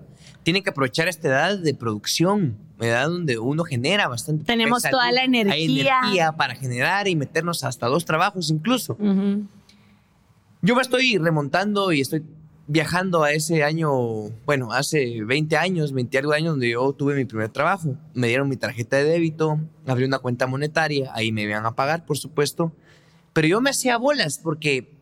Tienen 0.47 0.63
que 0.63 0.69
aprovechar 0.69 1.09
esta 1.09 1.27
edad 1.27 1.57
de 1.57 1.73
producción, 1.73 2.57
edad 2.79 3.09
donde 3.09 3.38
uno 3.38 3.65
genera 3.65 4.07
bastante. 4.07 4.45
Tenemos 4.45 4.81
toda 4.81 5.11
la 5.11 5.25
energía. 5.25 5.53
Hay 5.53 5.81
energía 5.81 6.31
para 6.38 6.55
generar 6.55 7.09
y 7.09 7.17
meternos 7.17 7.65
hasta 7.65 7.88
dos 7.88 8.05
trabajos 8.05 8.49
incluso. 8.49 8.97
Yo 10.61 10.73
me 10.73 10.81
estoy 10.81 11.17
remontando 11.17 11.91
y 11.91 11.99
estoy 11.99 12.23
viajando 12.65 13.23
a 13.23 13.33
ese 13.33 13.65
año, 13.65 13.91
bueno, 14.45 14.71
hace 14.71 15.21
20 15.21 15.57
años, 15.57 15.91
20 15.91 16.17
algo 16.17 16.31
años 16.31 16.51
donde 16.51 16.69
yo 16.69 16.93
tuve 16.93 17.15
mi 17.15 17.25
primer 17.25 17.50
trabajo. 17.50 17.97
Me 18.13 18.29
dieron 18.29 18.47
mi 18.47 18.55
tarjeta 18.55 18.95
de 18.95 19.03
débito, 19.03 19.59
abrí 19.85 20.05
una 20.05 20.19
cuenta 20.19 20.47
monetaria, 20.47 21.11
ahí 21.13 21.33
me 21.33 21.41
iban 21.41 21.65
a 21.65 21.75
pagar, 21.75 22.05
por 22.05 22.17
supuesto. 22.17 22.71
Pero 23.33 23.50
yo 23.50 23.60
me 23.60 23.72
hacía 23.72 23.98
bolas 23.98 24.39
porque 24.41 24.97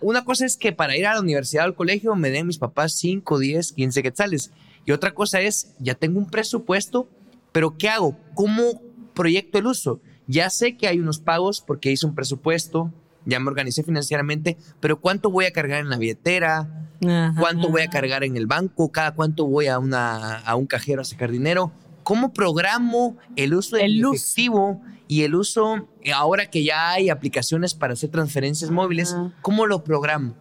una 0.00 0.24
cosa 0.24 0.46
es 0.46 0.56
que 0.56 0.72
para 0.72 0.96
ir 0.96 1.06
a 1.06 1.14
la 1.14 1.20
universidad 1.20 1.64
o 1.64 1.68
al 1.68 1.74
colegio 1.74 2.14
me 2.14 2.30
den 2.30 2.46
mis 2.46 2.58
papás 2.58 2.92
5, 2.92 3.38
10, 3.38 3.72
15 3.72 4.02
quetzales. 4.02 4.50
Y 4.84 4.92
otra 4.92 5.12
cosa 5.14 5.40
es, 5.40 5.74
ya 5.78 5.94
tengo 5.94 6.18
un 6.18 6.30
presupuesto, 6.30 7.08
pero 7.52 7.76
¿qué 7.76 7.88
hago? 7.88 8.16
¿Cómo 8.34 8.80
proyecto 9.14 9.58
el 9.58 9.66
uso? 9.66 10.00
Ya 10.26 10.50
sé 10.50 10.76
que 10.76 10.88
hay 10.88 11.00
unos 11.00 11.18
pagos 11.18 11.60
porque 11.60 11.90
hice 11.90 12.06
un 12.06 12.14
presupuesto, 12.14 12.92
ya 13.24 13.40
me 13.40 13.48
organicé 13.48 13.82
financieramente, 13.82 14.56
pero 14.80 15.00
¿cuánto 15.00 15.30
voy 15.30 15.46
a 15.46 15.52
cargar 15.52 15.80
en 15.80 15.90
la 15.90 15.98
billetera? 15.98 16.88
¿Cuánto 17.38 17.68
voy 17.68 17.82
a 17.82 17.90
cargar 17.90 18.24
en 18.24 18.36
el 18.36 18.46
banco? 18.46 18.90
¿Cada 18.90 19.14
cuánto 19.14 19.46
voy 19.46 19.66
a, 19.66 19.78
una, 19.78 20.38
a 20.38 20.56
un 20.56 20.66
cajero 20.66 21.02
a 21.02 21.04
sacar 21.04 21.30
dinero? 21.30 21.72
¿Cómo 22.02 22.32
programo 22.32 23.16
el 23.34 23.54
uso 23.54 23.76
del 23.76 24.00
efectivo 24.00 24.80
y 25.08 25.22
el 25.22 25.34
uso, 25.34 25.88
ahora 26.14 26.46
que 26.50 26.64
ya 26.64 26.90
hay 26.90 27.10
aplicaciones 27.10 27.74
para 27.74 27.92
hacer 27.92 28.10
transferencias 28.10 28.70
móviles, 28.70 29.16
cómo 29.42 29.66
lo 29.66 29.84
programo? 29.84 30.34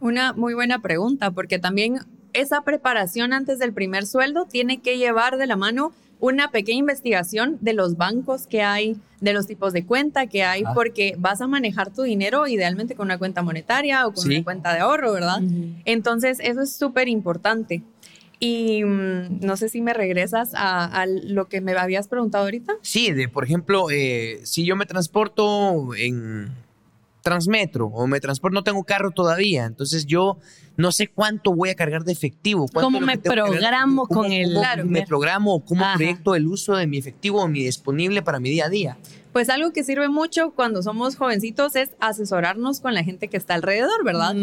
Una 0.00 0.32
muy 0.32 0.54
buena 0.54 0.80
pregunta, 0.80 1.30
porque 1.30 1.58
también 1.58 2.00
esa 2.32 2.62
preparación 2.62 3.32
antes 3.32 3.58
del 3.58 3.72
primer 3.72 4.06
sueldo 4.06 4.46
tiene 4.46 4.80
que 4.80 4.98
llevar 4.98 5.36
de 5.36 5.46
la 5.46 5.56
mano 5.56 5.92
una 6.18 6.52
pequeña 6.52 6.78
investigación 6.78 7.58
de 7.60 7.72
los 7.72 7.96
bancos 7.96 8.46
que 8.46 8.62
hay, 8.62 8.96
de 9.20 9.32
los 9.32 9.48
tipos 9.48 9.72
de 9.72 9.84
cuenta 9.84 10.28
que 10.28 10.44
hay, 10.44 10.62
porque 10.72 11.16
vas 11.18 11.40
a 11.40 11.48
manejar 11.48 11.92
tu 11.92 12.02
dinero 12.02 12.46
idealmente 12.46 12.94
con 12.94 13.08
una 13.08 13.18
cuenta 13.18 13.42
monetaria 13.42 14.06
o 14.06 14.12
con 14.12 14.26
una 14.26 14.44
cuenta 14.44 14.72
de 14.72 14.80
ahorro, 14.80 15.12
¿verdad? 15.12 15.40
Entonces, 15.84 16.38
eso 16.40 16.62
es 16.62 16.76
súper 16.76 17.08
importante. 17.08 17.82
Y 18.44 18.82
mm, 18.82 19.38
no 19.40 19.56
sé 19.56 19.68
si 19.68 19.80
me 19.80 19.94
regresas 19.94 20.50
a, 20.56 21.06
lo 21.06 21.46
que 21.46 21.60
me 21.60 21.70
habías 21.74 22.08
preguntado 22.08 22.42
ahorita. 22.42 22.72
Sí, 22.82 23.12
de 23.12 23.28
por 23.28 23.44
ejemplo, 23.44 23.88
eh, 23.88 24.40
si 24.42 24.64
yo 24.64 24.74
me 24.74 24.84
transporto 24.84 25.94
en 25.94 26.48
Transmetro 27.22 27.86
o 27.86 28.08
me 28.08 28.18
transporto, 28.18 28.56
no 28.56 28.64
tengo 28.64 28.82
carro 28.82 29.12
todavía, 29.12 29.64
entonces 29.64 30.06
yo 30.06 30.38
no 30.76 30.92
sé 30.92 31.08
cuánto 31.08 31.54
voy 31.54 31.70
a 31.70 31.74
cargar 31.74 32.04
de 32.04 32.12
efectivo. 32.12 32.66
¿Cómo 32.72 33.00
me 33.00 33.18
programo 33.18 34.06
con 34.06 34.32
el...? 34.32 34.56
me 34.84 35.02
programo, 35.06 35.64
cómo 35.64 35.84
proyecto 35.94 36.34
el 36.34 36.46
uso 36.46 36.76
de 36.76 36.86
mi 36.86 36.98
efectivo 36.98 37.42
o 37.42 37.48
mi 37.48 37.64
disponible 37.64 38.22
para 38.22 38.40
mi 38.40 38.50
día 38.50 38.66
a 38.66 38.68
día. 38.68 38.98
Pues 39.32 39.48
algo 39.48 39.72
que 39.72 39.82
sirve 39.82 40.08
mucho 40.10 40.50
cuando 40.50 40.82
somos 40.82 41.16
jovencitos 41.16 41.74
es 41.74 41.90
asesorarnos 42.00 42.80
con 42.80 42.92
la 42.92 43.02
gente 43.02 43.28
que 43.28 43.38
está 43.38 43.54
alrededor, 43.54 44.04
¿verdad? 44.04 44.34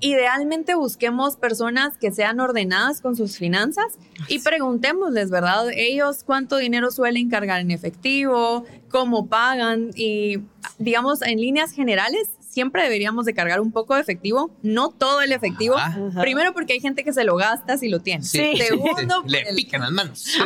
Idealmente 0.00 0.74
busquemos 0.74 1.36
personas 1.36 1.96
que 1.96 2.10
sean 2.10 2.40
ordenadas 2.40 3.00
con 3.00 3.14
sus 3.14 3.38
finanzas 3.38 3.98
y 4.26 4.40
preguntémosles, 4.40 5.30
¿verdad? 5.30 5.68
Ellos 5.72 6.24
cuánto 6.24 6.56
dinero 6.56 6.90
suelen 6.90 7.30
cargar 7.30 7.60
en 7.60 7.70
efectivo, 7.70 8.64
cómo 8.90 9.28
pagan 9.28 9.90
y 9.94 10.40
digamos 10.78 11.22
en 11.22 11.40
líneas 11.40 11.70
generales 11.70 12.28
siempre 12.52 12.82
deberíamos 12.82 13.24
de 13.24 13.32
cargar 13.32 13.60
un 13.60 13.72
poco 13.72 13.94
de 13.94 14.02
efectivo, 14.02 14.50
no 14.62 14.90
todo 14.90 15.22
el 15.22 15.32
efectivo. 15.32 15.76
Primero 16.20 16.52
porque 16.52 16.74
hay 16.74 16.80
gente 16.80 17.02
que 17.02 17.12
se 17.12 17.24
lo 17.24 17.36
gasta 17.36 17.78
si 17.78 17.88
lo 17.88 18.00
tiene. 18.00 18.22
Segundo, 18.24 19.22
le 19.26 19.44
pican 19.56 19.80
las 19.80 19.90
manos. 19.90 20.36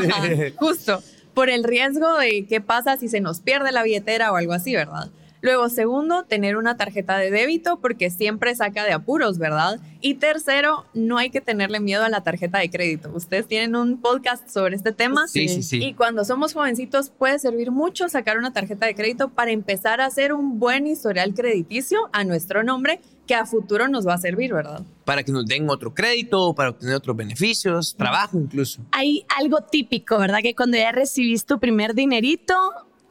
justo 0.56 1.02
por 1.34 1.50
el 1.50 1.64
riesgo 1.64 2.16
de 2.16 2.46
qué 2.46 2.62
pasa 2.62 2.96
si 2.96 3.08
se 3.08 3.20
nos 3.20 3.40
pierde 3.40 3.70
la 3.70 3.82
billetera 3.82 4.32
o 4.32 4.36
algo 4.36 4.54
así, 4.54 4.74
¿verdad? 4.74 5.10
Luego, 5.46 5.68
segundo, 5.68 6.24
tener 6.24 6.56
una 6.56 6.76
tarjeta 6.76 7.16
de 7.18 7.30
débito 7.30 7.78
porque 7.78 8.10
siempre 8.10 8.52
saca 8.56 8.82
de 8.82 8.92
apuros, 8.92 9.38
¿verdad? 9.38 9.78
Y 10.00 10.14
tercero, 10.14 10.86
no 10.92 11.18
hay 11.18 11.30
que 11.30 11.40
tenerle 11.40 11.78
miedo 11.78 12.02
a 12.02 12.08
la 12.08 12.24
tarjeta 12.24 12.58
de 12.58 12.68
crédito. 12.68 13.12
Ustedes 13.14 13.46
tienen 13.46 13.76
un 13.76 14.00
podcast 14.00 14.48
sobre 14.48 14.74
este 14.74 14.90
tema. 14.90 15.28
Sí, 15.28 15.46
sí, 15.46 15.62
sí. 15.62 15.80
Y 15.80 15.94
cuando 15.94 16.24
somos 16.24 16.52
jovencitos 16.52 17.10
puede 17.10 17.38
servir 17.38 17.70
mucho 17.70 18.08
sacar 18.08 18.38
una 18.38 18.52
tarjeta 18.52 18.86
de 18.86 18.96
crédito 18.96 19.28
para 19.28 19.52
empezar 19.52 20.00
a 20.00 20.06
hacer 20.06 20.32
un 20.32 20.58
buen 20.58 20.88
historial 20.88 21.32
crediticio 21.32 22.10
a 22.12 22.24
nuestro 22.24 22.64
nombre 22.64 22.98
que 23.26 23.34
a 23.34 23.44
futuro 23.44 23.88
nos 23.88 24.06
va 24.06 24.14
a 24.14 24.18
servir, 24.18 24.52
¿verdad? 24.52 24.82
Para 25.04 25.22
que 25.22 25.32
nos 25.32 25.46
den 25.46 25.68
otro 25.68 25.94
crédito, 25.94 26.54
para 26.54 26.70
obtener 26.70 26.94
otros 26.94 27.16
beneficios, 27.16 27.94
trabajo 27.96 28.38
incluso. 28.38 28.82
Hay 28.92 29.24
algo 29.36 29.60
típico, 29.60 30.18
¿verdad? 30.18 30.38
Que 30.42 30.54
cuando 30.54 30.76
ya 30.76 30.92
recibiste 30.92 31.54
tu 31.54 31.60
primer 31.60 31.94
dinerito, 31.94 32.54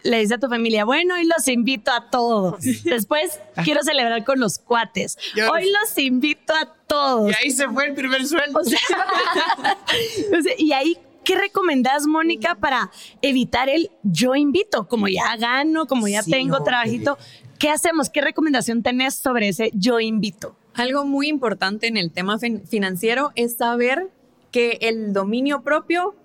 le 0.05 0.19
dices 0.19 0.37
a 0.37 0.39
tu 0.39 0.47
familia, 0.47 0.85
bueno, 0.85 1.15
hoy 1.15 1.25
los 1.25 1.47
invito 1.47 1.91
a 1.91 2.09
todos. 2.09 2.63
Después 2.83 3.39
quiero 3.63 3.83
celebrar 3.83 4.23
con 4.23 4.39
los 4.39 4.59
cuates. 4.59 5.17
Hoy 5.51 5.71
los 5.71 5.97
invito 5.97 6.53
a 6.53 6.73
todos. 6.87 7.31
Y 7.31 7.35
ahí 7.35 7.51
se 7.51 7.67
fue 7.67 7.87
el 7.87 7.95
primer 7.95 8.25
sueldo. 8.25 8.61
y 10.57 10.71
ahí 10.71 10.97
¿qué 11.25 11.35
recomendás, 11.35 12.07
Mónica, 12.07 12.55
para 12.55 12.91
evitar 13.21 13.67
el 13.67 13.89
yo 14.03 14.35
invito? 14.35 14.87
Como 14.87 15.07
ya 15.07 15.35
gano, 15.37 15.87
como 15.87 16.07
ya 16.07 16.23
tengo 16.23 16.63
trabajito, 16.63 17.17
¿qué 17.59 17.69
hacemos? 17.69 18.09
¿Qué 18.09 18.21
recomendación 18.21 18.83
tenés 18.83 19.15
sobre 19.15 19.49
ese 19.49 19.71
yo 19.73 19.99
invito? 19.99 20.55
Algo 20.75 21.03
muy 21.05 21.27
importante 21.27 21.87
en 21.87 21.97
el 21.97 22.11
tema 22.11 22.37
financiero 22.37 23.31
es 23.35 23.57
saber 23.57 24.09
que 24.51 24.77
el 24.81 25.11
dominio 25.11 25.63
propio 25.63 26.15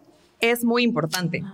es 0.41 0.65
muy 0.65 0.83
importante. 0.83 1.45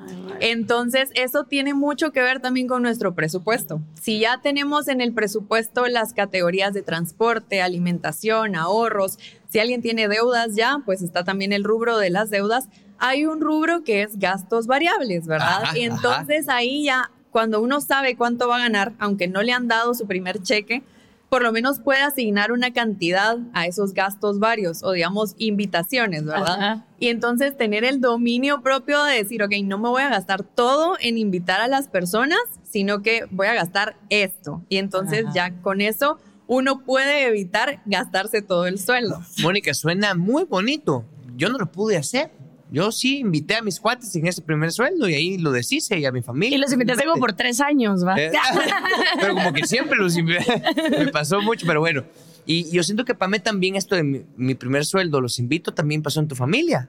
Entonces, 0.41 1.11
eso 1.15 1.45
tiene 1.45 1.75
mucho 1.75 2.13
que 2.13 2.21
ver 2.21 2.41
también 2.41 2.69
con 2.69 2.83
nuestro 2.83 3.15
presupuesto. 3.15 3.81
Si 4.01 4.21
ya 4.21 4.41
tenemos 4.43 4.89
en 4.89 5.01
el 5.01 5.13
presupuesto 5.13 5.87
las 5.87 6.13
categorías 6.13 6.75
de 6.75 6.83
transporte, 6.83 7.63
alimentación, 7.63 8.55
ahorros, 8.55 9.19
si 9.49 9.59
alguien 9.59 9.83
tiene 9.83 10.09
deudas 10.09 10.55
ya, 10.55 10.83
pues 10.85 11.03
está 11.03 11.25
también 11.25 11.53
el 11.53 11.65
rubro 11.65 11.99
de 11.99 12.11
las 12.11 12.31
deudas. 12.31 12.69
Hay 12.99 13.27
un 13.27 13.41
rubro 13.41 13.85
que 13.85 14.03
es 14.03 14.19
gastos 14.19 14.67
variables, 14.67 15.27
¿verdad? 15.27 15.63
y 15.75 15.83
entonces 15.83 16.49
ahí 16.49 16.85
ya, 16.85 17.11
cuando 17.31 17.61
uno 17.61 17.81
sabe 17.81 18.17
cuánto 18.17 18.49
va 18.49 18.57
a 18.57 18.61
ganar, 18.61 18.93
aunque 18.99 19.29
no 19.29 19.43
le 19.43 19.53
han 19.53 19.69
dado 19.69 19.95
su 19.95 20.07
primer 20.07 20.43
cheque, 20.43 20.83
por 21.29 21.43
lo 21.43 21.53
menos 21.53 21.81
puede 21.81 22.01
asignar 22.01 22.53
una 22.53 22.73
cantidad 22.73 23.39
a 23.53 23.67
esos 23.67 23.95
gastos 23.95 24.39
varios 24.39 24.83
o 24.83 24.93
digamos 24.93 25.35
invitaciones, 25.39 26.25
¿verdad? 26.25 26.85
Y 26.99 27.09
entonces 27.09 27.57
tener 27.57 27.85
el 27.85 28.01
dominio 28.01 28.63
propio 28.63 29.03
de 29.05 29.17
decir, 29.17 29.43
ok, 29.43 29.53
no 29.65 29.79
me 29.79 29.89
voy 29.89 30.03
a 30.03 30.09
gastar 30.09 30.45
todo 30.45 30.97
en 31.01 31.19
invitar 31.19 31.61
a 31.61 31.69
las 31.69 31.89
personas, 31.89 32.39
sino 32.63 33.03
que 33.03 33.27
voy 33.31 33.49
a 33.49 33.55
gastar 33.55 33.97
esto. 34.09 34.63
Y 34.69 34.79
entonces 34.79 35.27
ya 35.35 35.53
con 35.63 35.81
eso 35.81 36.19
uno 36.47 36.85
puede 36.85 37.27
evitar 37.27 37.83
gastarse 37.87 38.41
todo 38.41 38.67
el 38.67 38.79
sueldo. 38.79 39.21
Mónica, 39.43 39.75
suena 39.75 40.15
muy 40.15 40.45
bonito. 40.45 41.05
Yo 41.37 41.49
no 41.49 41.59
lo 41.59 41.67
pude 41.67 41.97
hacer. 41.97 42.31
Yo 42.71 42.91
sí 42.91 43.19
invité 43.19 43.55
a 43.55 43.63
mis 43.63 43.79
cuates 43.79 44.15
en 44.17 44.27
ese 44.27 44.43
primer 44.43 44.73
sueldo 44.73 45.09
y 45.09 45.15
ahí 45.15 45.39
lo 45.39 45.53
deshice 45.53 45.99
y 45.99 46.05
a 46.05 46.13
mi 46.13 46.23
familia. 46.23 46.57
Y 46.57 46.61
los 46.61 46.73
invité 46.73 46.95
como 47.05 47.21
por 47.21 47.33
tres 47.33 47.61
años, 47.61 48.05
¿va? 48.05 48.17
Eh, 48.21 48.33
pero 49.21 49.35
como 49.35 49.53
que 49.53 49.67
siempre 49.67 49.97
los 49.99 50.17
invité. 50.17 50.63
Me 50.99 51.09
pasó 51.09 51.41
mucho, 51.41 51.67
pero 51.67 51.81
bueno. 51.81 52.05
Y 52.45 52.71
yo 52.71 52.83
siento 52.83 53.05
que 53.05 53.15
para 53.15 53.29
mí 53.31 53.39
también 53.41 53.77
esto 53.77 53.95
de 53.97 54.25
mi, 54.37 54.55
primer 54.55 54.85
sueldo, 54.85 55.21
los 55.21 55.39
invito, 55.39 55.75
también 55.75 56.03
pasó 56.03 56.21
en 56.21 56.29
tu 56.29 56.35
familia. 56.35 56.89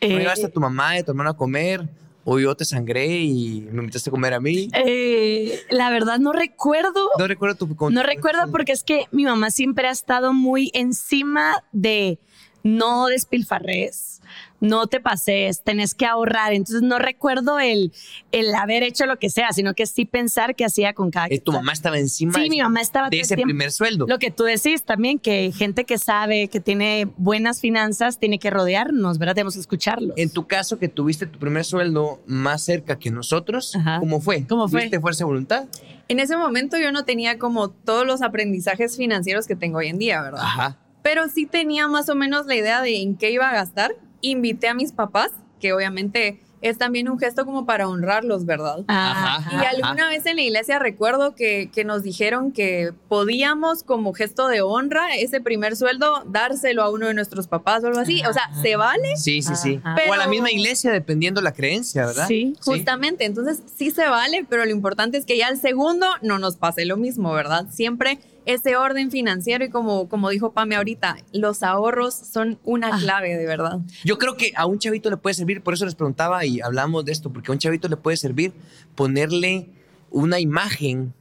¿No 0.00 0.08
eh, 0.08 0.18
llevaste 0.18 0.46
a 0.46 0.50
tu 0.50 0.60
mamá 0.60 0.96
y 0.96 1.00
a 1.00 1.04
tu 1.04 1.10
hermano 1.10 1.30
a 1.30 1.36
comer? 1.36 1.88
¿O 2.24 2.38
yo 2.38 2.54
te 2.54 2.66
sangré 2.66 3.22
y 3.22 3.66
me 3.72 3.80
invitaste 3.80 4.10
a 4.10 4.12
comer 4.12 4.34
a 4.34 4.40
mí? 4.40 4.68
Eh, 4.74 5.60
la 5.70 5.88
verdad 5.88 6.18
no 6.18 6.32
recuerdo. 6.32 7.10
No 7.18 7.26
recuerdo 7.26 7.66
tu... 7.66 7.90
No 7.90 8.02
recuerdo 8.02 8.50
porque 8.50 8.72
es 8.72 8.84
que 8.84 9.06
mi 9.12 9.24
mamá 9.24 9.50
siempre 9.50 9.88
ha 9.88 9.90
estado 9.92 10.34
muy 10.34 10.70
encima 10.74 11.64
de 11.72 12.18
no 12.62 13.06
despilfarres, 13.06 14.17
no 14.60 14.86
te 14.86 15.00
pases, 15.00 15.62
tenés 15.62 15.94
que 15.94 16.06
ahorrar. 16.06 16.52
Entonces 16.52 16.82
no 16.82 16.98
recuerdo 16.98 17.58
el, 17.58 17.92
el 18.32 18.54
haber 18.54 18.82
hecho 18.82 19.06
lo 19.06 19.18
que 19.18 19.30
sea, 19.30 19.52
sino 19.52 19.74
que 19.74 19.86
sí 19.86 20.04
pensar 20.04 20.54
que 20.54 20.64
hacía 20.64 20.92
con 20.94 21.10
cada 21.10 21.26
eh, 21.28 21.38
¿Tu 21.38 21.52
mamá 21.52 21.72
estaba 21.72 21.98
encima 21.98 22.32
sí, 22.34 22.50
mi 22.50 22.60
mamá 22.60 22.80
estaba 22.80 23.08
de 23.10 23.20
ese 23.20 23.36
primer 23.36 23.70
sueldo? 23.72 24.06
Lo 24.08 24.18
que 24.18 24.30
tú 24.30 24.44
decís 24.44 24.82
también, 24.82 25.18
que 25.18 25.52
gente 25.52 25.84
que 25.84 25.98
sabe, 25.98 26.48
que 26.48 26.60
tiene 26.60 27.08
buenas 27.16 27.60
finanzas, 27.60 28.18
tiene 28.18 28.38
que 28.38 28.50
rodearnos, 28.50 29.18
¿verdad? 29.18 29.34
Tenemos 29.34 29.54
que 29.54 29.60
escucharlos. 29.60 30.16
En 30.16 30.30
tu 30.30 30.46
caso, 30.46 30.78
que 30.78 30.88
tuviste 30.88 31.26
tu 31.26 31.38
primer 31.38 31.64
sueldo 31.64 32.20
más 32.26 32.62
cerca 32.62 32.98
que 32.98 33.10
nosotros, 33.10 33.76
¿cómo 34.00 34.20
fue? 34.20 34.46
¿Cómo 34.46 34.68
fue? 34.68 34.80
¿Tuviste 34.80 35.00
fuerza 35.00 35.18
de 35.20 35.24
voluntad? 35.24 35.64
En 36.08 36.20
ese 36.20 36.36
momento 36.36 36.78
yo 36.78 36.90
no 36.90 37.04
tenía 37.04 37.38
como 37.38 37.68
todos 37.68 38.06
los 38.06 38.22
aprendizajes 38.22 38.96
financieros 38.96 39.46
que 39.46 39.56
tengo 39.56 39.78
hoy 39.78 39.88
en 39.88 39.98
día, 39.98 40.22
¿verdad? 40.22 40.40
Ajá 40.42 40.78
pero 41.08 41.26
sí 41.28 41.46
tenía 41.46 41.88
más 41.88 42.10
o 42.10 42.14
menos 42.14 42.44
la 42.44 42.54
idea 42.54 42.82
de 42.82 43.00
en 43.00 43.16
qué 43.16 43.30
iba 43.30 43.48
a 43.48 43.52
gastar. 43.54 43.92
Invité 44.20 44.68
a 44.68 44.74
mis 44.74 44.92
papás, 44.92 45.30
que 45.60 45.72
obviamente 45.72 46.40
es 46.60 46.78
también 46.78 47.08
un 47.08 47.18
gesto 47.18 47.44
como 47.44 47.66
para 47.66 47.88
honrarlos, 47.88 48.44
¿verdad? 48.44 48.78
y 48.88 49.64
alguna 49.64 50.08
vez 50.08 50.26
en 50.26 50.36
la 50.36 50.42
iglesia 50.42 50.78
recuerdo 50.78 51.34
que, 51.34 51.70
que, 51.72 51.84
nos 51.84 52.02
dijeron 52.02 52.52
que 52.52 52.92
podíamos 53.08 53.82
como 53.82 54.12
gesto 54.12 54.48
de 54.48 54.60
honra 54.60 55.14
ese 55.16 55.40
primer 55.40 55.76
sueldo 55.76 56.24
dárselo 56.26 56.82
a 56.82 56.90
uno 56.90 57.06
de 57.06 57.14
nuestros 57.14 57.46
papás 57.46 57.84
o 57.84 57.86
algo 57.86 58.00
así. 58.00 58.22
O 58.28 58.32
sea, 58.32 58.50
¿se 58.60 58.76
vale? 58.76 59.16
Sí, 59.16 59.42
sí, 59.42 59.54
sí. 59.54 59.80
o 60.08 60.12
a 60.12 60.16
la 60.16 60.26
misma 60.26 60.50
iglesia, 60.50 60.90
dependiendo 60.90 61.40
la 61.40 61.52
creencia, 61.52 62.06
¿verdad? 62.06 62.26
Sí, 62.26 62.56
justamente. 62.60 63.24
Entonces, 63.24 63.62
sí 63.76 63.90
se 63.90 64.08
vale, 64.08 64.44
pero 64.48 64.64
lo 64.64 64.70
importante 64.70 65.16
es 65.16 65.24
que 65.24 65.36
ya 65.36 65.48
el 65.48 65.60
segundo 65.60 66.06
no 66.22 66.38
nos 66.38 66.56
pase 66.56 66.84
lo 66.84 66.96
mismo, 66.96 67.32
¿verdad? 67.32 67.66
Siempre 67.70 68.18
ese 68.48 68.76
orden 68.76 69.10
financiero 69.10 69.62
y 69.62 69.68
como, 69.68 70.08
como 70.08 70.30
dijo 70.30 70.54
Pame 70.54 70.74
ahorita, 70.76 71.18
los 71.34 71.62
ahorros 71.62 72.14
son 72.14 72.58
una 72.64 72.88
ah. 72.94 72.98
clave, 72.98 73.36
de 73.36 73.44
verdad. 73.44 73.80
Yo 74.04 74.16
creo 74.16 74.38
que 74.38 74.52
a 74.56 74.64
un 74.64 74.78
chavito 74.78 75.10
le 75.10 75.18
puede 75.18 75.34
servir, 75.34 75.62
por 75.62 75.74
eso 75.74 75.84
les 75.84 75.94
preguntaba 75.94 76.46
y 76.46 76.62
hablamos 76.62 77.04
de 77.04 77.12
esto, 77.12 77.30
porque 77.30 77.52
a 77.52 77.52
un 77.52 77.58
chavito 77.58 77.88
le 77.88 77.98
puede 77.98 78.16
servir 78.16 78.54
ponerle 78.94 79.68
una 80.10 80.40
imagen 80.40 81.12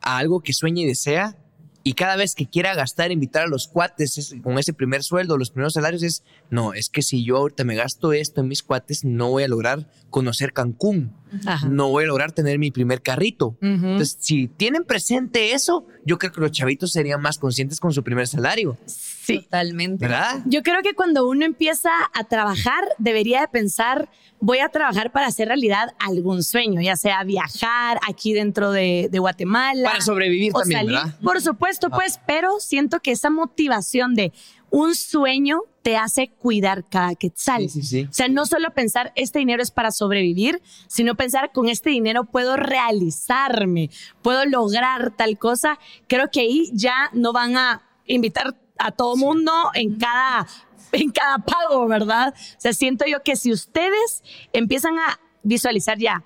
a 0.00 0.18
algo 0.18 0.40
que 0.40 0.52
sueña 0.52 0.82
y 0.82 0.86
desea 0.86 1.36
y 1.84 1.92
cada 1.92 2.16
vez 2.16 2.34
que 2.34 2.46
quiera 2.46 2.74
gastar, 2.74 3.12
invitar 3.12 3.44
a 3.44 3.46
los 3.46 3.68
cuates 3.68 4.34
con 4.42 4.58
ese 4.58 4.72
primer 4.72 5.04
sueldo, 5.04 5.38
los 5.38 5.50
primeros 5.50 5.74
salarios, 5.74 6.02
es, 6.02 6.24
no, 6.50 6.74
es 6.74 6.88
que 6.88 7.00
si 7.00 7.24
yo 7.24 7.36
ahorita 7.36 7.62
me 7.62 7.76
gasto 7.76 8.12
esto 8.12 8.40
en 8.40 8.48
mis 8.48 8.64
cuates, 8.64 9.04
no 9.04 9.30
voy 9.30 9.44
a 9.44 9.48
lograr 9.48 9.88
conocer 10.10 10.52
Cancún, 10.52 11.12
no 11.68 11.88
voy 11.88 12.04
a 12.04 12.06
lograr 12.06 12.32
tener 12.32 12.58
mi 12.58 12.70
primer 12.70 13.02
carrito. 13.02 13.56
Entonces, 13.60 14.16
si 14.20 14.48
tienen 14.48 14.84
presente 14.84 15.52
eso, 15.52 15.86
yo 16.04 16.18
creo 16.18 16.32
que 16.32 16.40
los 16.40 16.52
chavitos 16.52 16.92
serían 16.92 17.20
más 17.20 17.38
conscientes 17.38 17.80
con 17.80 17.92
su 17.92 18.02
primer 18.02 18.26
salario. 18.26 18.76
Sí. 18.86 19.40
Totalmente. 19.40 20.06
¿Verdad? 20.06 20.42
Yo 20.46 20.62
creo 20.62 20.82
que 20.82 20.94
cuando 20.94 21.28
uno 21.28 21.44
empieza 21.44 21.90
a 22.14 22.24
trabajar, 22.24 22.84
debería 22.98 23.40
de 23.40 23.48
pensar, 23.48 24.08
voy 24.40 24.58
a 24.58 24.68
trabajar 24.68 25.10
para 25.10 25.26
hacer 25.26 25.48
realidad 25.48 25.94
algún 25.98 26.44
sueño, 26.44 26.80
ya 26.80 26.94
sea 26.94 27.24
viajar 27.24 27.98
aquí 28.06 28.32
dentro 28.32 28.70
de, 28.70 29.10
Guatemala. 29.12 29.90
Para 29.90 30.00
sobrevivir 30.00 30.52
también, 30.52 30.86
¿verdad? 30.86 31.18
Por 31.22 31.40
supuesto, 31.40 31.88
ah. 31.90 31.96
pues, 31.96 32.20
pero 32.26 32.60
siento 32.60 33.00
que 33.00 33.10
esa 33.10 33.30
motivación 33.30 34.14
de 34.14 34.32
un 34.70 34.94
sueño 34.94 35.60
te 35.82 35.96
hace 35.96 36.28
cuidar 36.28 36.84
cada 36.88 37.14
quetzal. 37.14 37.68
Sí, 37.68 37.82
sí, 37.82 37.82
sí. 37.82 38.08
O 38.10 38.12
sea, 38.12 38.28
no 38.28 38.44
solo 38.46 38.72
pensar 38.74 39.12
este 39.14 39.38
dinero 39.38 39.62
es 39.62 39.70
para 39.70 39.92
sobrevivir, 39.92 40.60
sino 40.88 41.14
pensar 41.14 41.52
con 41.52 41.68
este 41.68 41.90
dinero 41.90 42.24
puedo 42.24 42.56
realizarme, 42.56 43.90
puedo 44.22 44.44
lograr 44.46 45.14
tal 45.16 45.38
cosa. 45.38 45.78
Creo 46.08 46.30
que 46.30 46.40
ahí 46.40 46.70
ya 46.72 47.10
no 47.12 47.32
van 47.32 47.56
a 47.56 47.82
invitar 48.06 48.56
a 48.78 48.90
todo 48.90 49.16
mundo 49.16 49.52
en 49.74 49.96
cada, 49.96 50.46
en 50.92 51.10
cada 51.10 51.38
pago, 51.38 51.86
¿verdad? 51.86 52.34
O 52.36 52.60
sea, 52.60 52.72
siento 52.72 53.04
yo 53.06 53.22
que 53.22 53.36
si 53.36 53.52
ustedes 53.52 54.22
empiezan 54.52 54.98
a 54.98 55.20
visualizar 55.42 55.98
ya, 55.98 56.24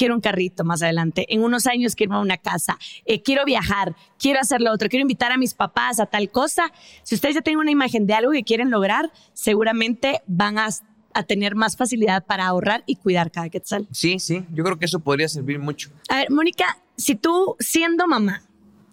quiero 0.00 0.14
un 0.14 0.22
carrito 0.22 0.64
más 0.64 0.80
adelante, 0.80 1.26
en 1.28 1.42
unos 1.42 1.66
años 1.66 1.94
quiero 1.94 2.18
una 2.22 2.38
casa, 2.38 2.78
eh, 3.04 3.20
quiero 3.20 3.44
viajar, 3.44 3.94
quiero 4.18 4.40
hacer 4.40 4.62
lo 4.62 4.72
otro, 4.72 4.88
quiero 4.88 5.02
invitar 5.02 5.30
a 5.30 5.36
mis 5.36 5.52
papás 5.52 6.00
a 6.00 6.06
tal 6.06 6.30
cosa. 6.30 6.72
Si 7.02 7.14
ustedes 7.14 7.34
ya 7.34 7.42
tienen 7.42 7.60
una 7.60 7.70
imagen 7.70 8.06
de 8.06 8.14
algo 8.14 8.32
que 8.32 8.42
quieren 8.42 8.70
lograr, 8.70 9.12
seguramente 9.34 10.22
van 10.26 10.56
a, 10.56 10.68
a 11.12 11.22
tener 11.24 11.54
más 11.54 11.76
facilidad 11.76 12.24
para 12.24 12.46
ahorrar 12.46 12.82
y 12.86 12.96
cuidar 12.96 13.30
cada 13.30 13.50
quetzal. 13.50 13.88
Sí, 13.90 14.18
sí, 14.20 14.42
yo 14.54 14.64
creo 14.64 14.78
que 14.78 14.86
eso 14.86 15.00
podría 15.00 15.28
servir 15.28 15.58
mucho. 15.58 15.90
A 16.08 16.16
ver, 16.16 16.30
Mónica, 16.30 16.78
si 16.96 17.14
tú 17.14 17.56
siendo 17.58 18.06
mamá 18.06 18.42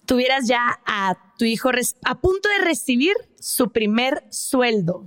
tuvieras 0.06 0.46
ya 0.46 0.82
a 0.86 1.16
tu 1.38 1.46
hijo 1.46 1.70
a 2.04 2.16
punto 2.16 2.50
de 2.50 2.66
recibir 2.66 3.14
su 3.40 3.72
primer 3.72 4.26
sueldo, 4.30 5.06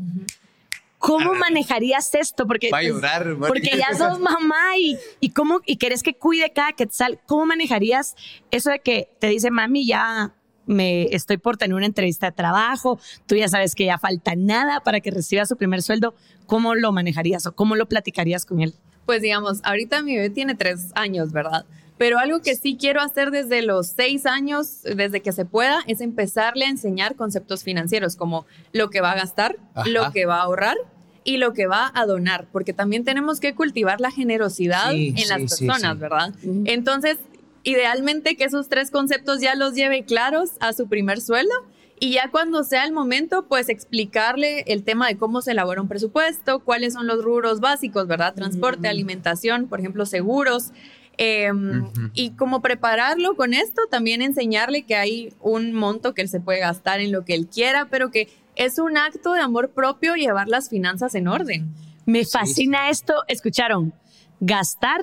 ¿Cómo 1.00 1.32
manejarías 1.32 2.14
esto? 2.14 2.46
Porque, 2.46 2.68
Va 2.70 2.78
a 2.78 2.80
pues, 2.82 2.92
llorar, 2.92 3.36
porque 3.38 3.70
ya 3.76 3.96
sos 3.96 4.20
mamá 4.20 4.76
y, 4.78 4.98
y, 5.18 5.30
cómo, 5.30 5.60
y 5.64 5.76
querés 5.76 6.02
que 6.02 6.12
cuide 6.12 6.52
cada 6.52 6.72
quetzal. 6.72 7.18
¿Cómo 7.26 7.46
manejarías 7.46 8.16
eso 8.50 8.70
de 8.70 8.80
que 8.80 9.08
te 9.18 9.28
dice, 9.28 9.50
mami, 9.50 9.86
ya 9.86 10.34
me 10.66 11.04
estoy 11.04 11.38
por 11.38 11.56
tener 11.56 11.74
una 11.74 11.86
entrevista 11.86 12.26
de 12.26 12.32
trabajo, 12.32 13.00
tú 13.26 13.34
ya 13.34 13.48
sabes 13.48 13.74
que 13.74 13.86
ya 13.86 13.96
falta 13.96 14.34
nada 14.36 14.80
para 14.80 15.00
que 15.00 15.10
reciba 15.10 15.46
su 15.46 15.56
primer 15.56 15.80
sueldo? 15.80 16.14
¿Cómo 16.44 16.74
lo 16.74 16.92
manejarías 16.92 17.46
o 17.46 17.52
cómo 17.52 17.76
lo 17.76 17.86
platicarías 17.86 18.44
con 18.44 18.60
él? 18.60 18.74
Pues 19.06 19.22
digamos, 19.22 19.60
ahorita 19.64 20.02
mi 20.02 20.16
bebé 20.16 20.28
tiene 20.28 20.54
tres 20.54 20.90
años, 20.94 21.32
¿verdad? 21.32 21.64
Pero 22.00 22.18
algo 22.18 22.40
que 22.40 22.56
sí 22.56 22.78
quiero 22.80 23.02
hacer 23.02 23.30
desde 23.30 23.60
los 23.60 23.88
seis 23.88 24.24
años, 24.24 24.80
desde 24.84 25.20
que 25.20 25.32
se 25.32 25.44
pueda, 25.44 25.80
es 25.86 26.00
empezarle 26.00 26.64
a 26.64 26.70
enseñar 26.70 27.14
conceptos 27.14 27.62
financieros 27.62 28.16
como 28.16 28.46
lo 28.72 28.88
que 28.88 29.02
va 29.02 29.12
a 29.12 29.16
gastar, 29.16 29.58
lo 29.84 30.10
que 30.10 30.24
va 30.24 30.38
a 30.38 30.44
ahorrar 30.44 30.78
y 31.24 31.36
lo 31.36 31.52
que 31.52 31.66
va 31.66 31.92
a 31.94 32.06
donar, 32.06 32.46
porque 32.52 32.72
también 32.72 33.04
tenemos 33.04 33.38
que 33.38 33.54
cultivar 33.54 34.00
la 34.00 34.10
generosidad 34.10 34.94
en 34.94 35.28
las 35.28 35.40
personas, 35.40 35.98
¿verdad? 35.98 36.32
Entonces, 36.64 37.18
idealmente 37.64 38.34
que 38.34 38.44
esos 38.44 38.70
tres 38.70 38.90
conceptos 38.90 39.42
ya 39.42 39.54
los 39.54 39.74
lleve 39.74 40.06
claros 40.06 40.52
a 40.60 40.72
su 40.72 40.88
primer 40.88 41.20
sueldo 41.20 41.52
y 41.98 42.12
ya 42.12 42.30
cuando 42.30 42.64
sea 42.64 42.86
el 42.86 42.92
momento, 42.92 43.44
pues 43.46 43.68
explicarle 43.68 44.64
el 44.68 44.84
tema 44.84 45.06
de 45.06 45.18
cómo 45.18 45.42
se 45.42 45.50
elabora 45.50 45.82
un 45.82 45.88
presupuesto, 45.88 46.60
cuáles 46.60 46.94
son 46.94 47.06
los 47.06 47.22
rubros 47.22 47.60
básicos, 47.60 48.06
¿verdad? 48.06 48.32
Transporte, 48.32 48.88
alimentación, 48.88 49.66
por 49.66 49.80
ejemplo, 49.80 50.06
seguros, 50.06 50.72
Em, 51.22 51.90
y 52.14 52.30
como 52.30 52.62
prepararlo 52.62 53.36
con 53.36 53.52
esto, 53.52 53.82
también 53.90 54.22
enseñarle 54.22 54.84
que 54.86 54.96
hay 54.96 55.34
un 55.42 55.74
monto 55.74 56.14
que 56.14 56.22
él 56.22 56.30
se 56.30 56.40
puede 56.40 56.60
gastar 56.60 57.00
en 57.00 57.12
lo 57.12 57.26
que 57.26 57.34
él 57.34 57.46
quiera, 57.46 57.88
pero 57.90 58.10
que 58.10 58.30
es 58.56 58.78
un 58.78 58.96
acto 58.96 59.34
de 59.34 59.42
amor 59.42 59.68
propio 59.68 60.14
llevar 60.14 60.48
las 60.48 60.70
finanzas 60.70 61.14
en 61.14 61.28
orden. 61.28 61.74
Me 62.06 62.24
fascina 62.24 62.88
esto, 62.88 63.12
escucharon, 63.28 63.92
gastar, 64.40 65.02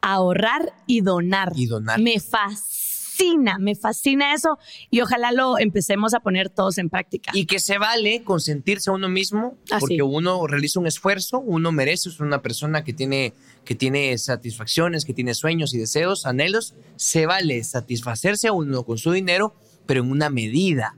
ahorrar 0.00 0.72
y 0.86 1.00
donar. 1.00 1.50
Y 1.56 1.66
donar. 1.66 2.00
Me 2.00 2.20
fascina 2.20 2.83
fascina, 3.14 3.58
me 3.58 3.74
fascina 3.74 4.34
eso 4.34 4.58
y 4.90 5.00
ojalá 5.00 5.32
lo 5.32 5.58
empecemos 5.58 6.14
a 6.14 6.20
poner 6.20 6.50
todos 6.50 6.78
en 6.78 6.90
práctica. 6.90 7.30
Y 7.34 7.46
que 7.46 7.58
se 7.58 7.78
vale 7.78 8.22
consentirse 8.24 8.90
a 8.90 8.92
uno 8.92 9.08
mismo 9.08 9.56
porque 9.80 10.02
uno 10.02 10.46
realiza 10.46 10.80
un 10.80 10.86
esfuerzo, 10.86 11.40
uno 11.40 11.72
merece, 11.72 12.08
es 12.08 12.20
una 12.20 12.42
persona 12.42 12.84
que 12.84 12.92
tiene, 12.92 13.34
que 13.64 13.74
tiene 13.74 14.16
satisfacciones, 14.18 15.04
que 15.04 15.14
tiene 15.14 15.34
sueños 15.34 15.74
y 15.74 15.78
deseos, 15.78 16.26
anhelos, 16.26 16.74
se 16.96 17.26
vale 17.26 17.62
satisfacerse 17.64 18.48
a 18.48 18.52
uno 18.52 18.84
con 18.84 18.98
su 18.98 19.12
dinero, 19.12 19.54
pero 19.86 20.02
en 20.02 20.10
una 20.10 20.30
medida. 20.30 20.96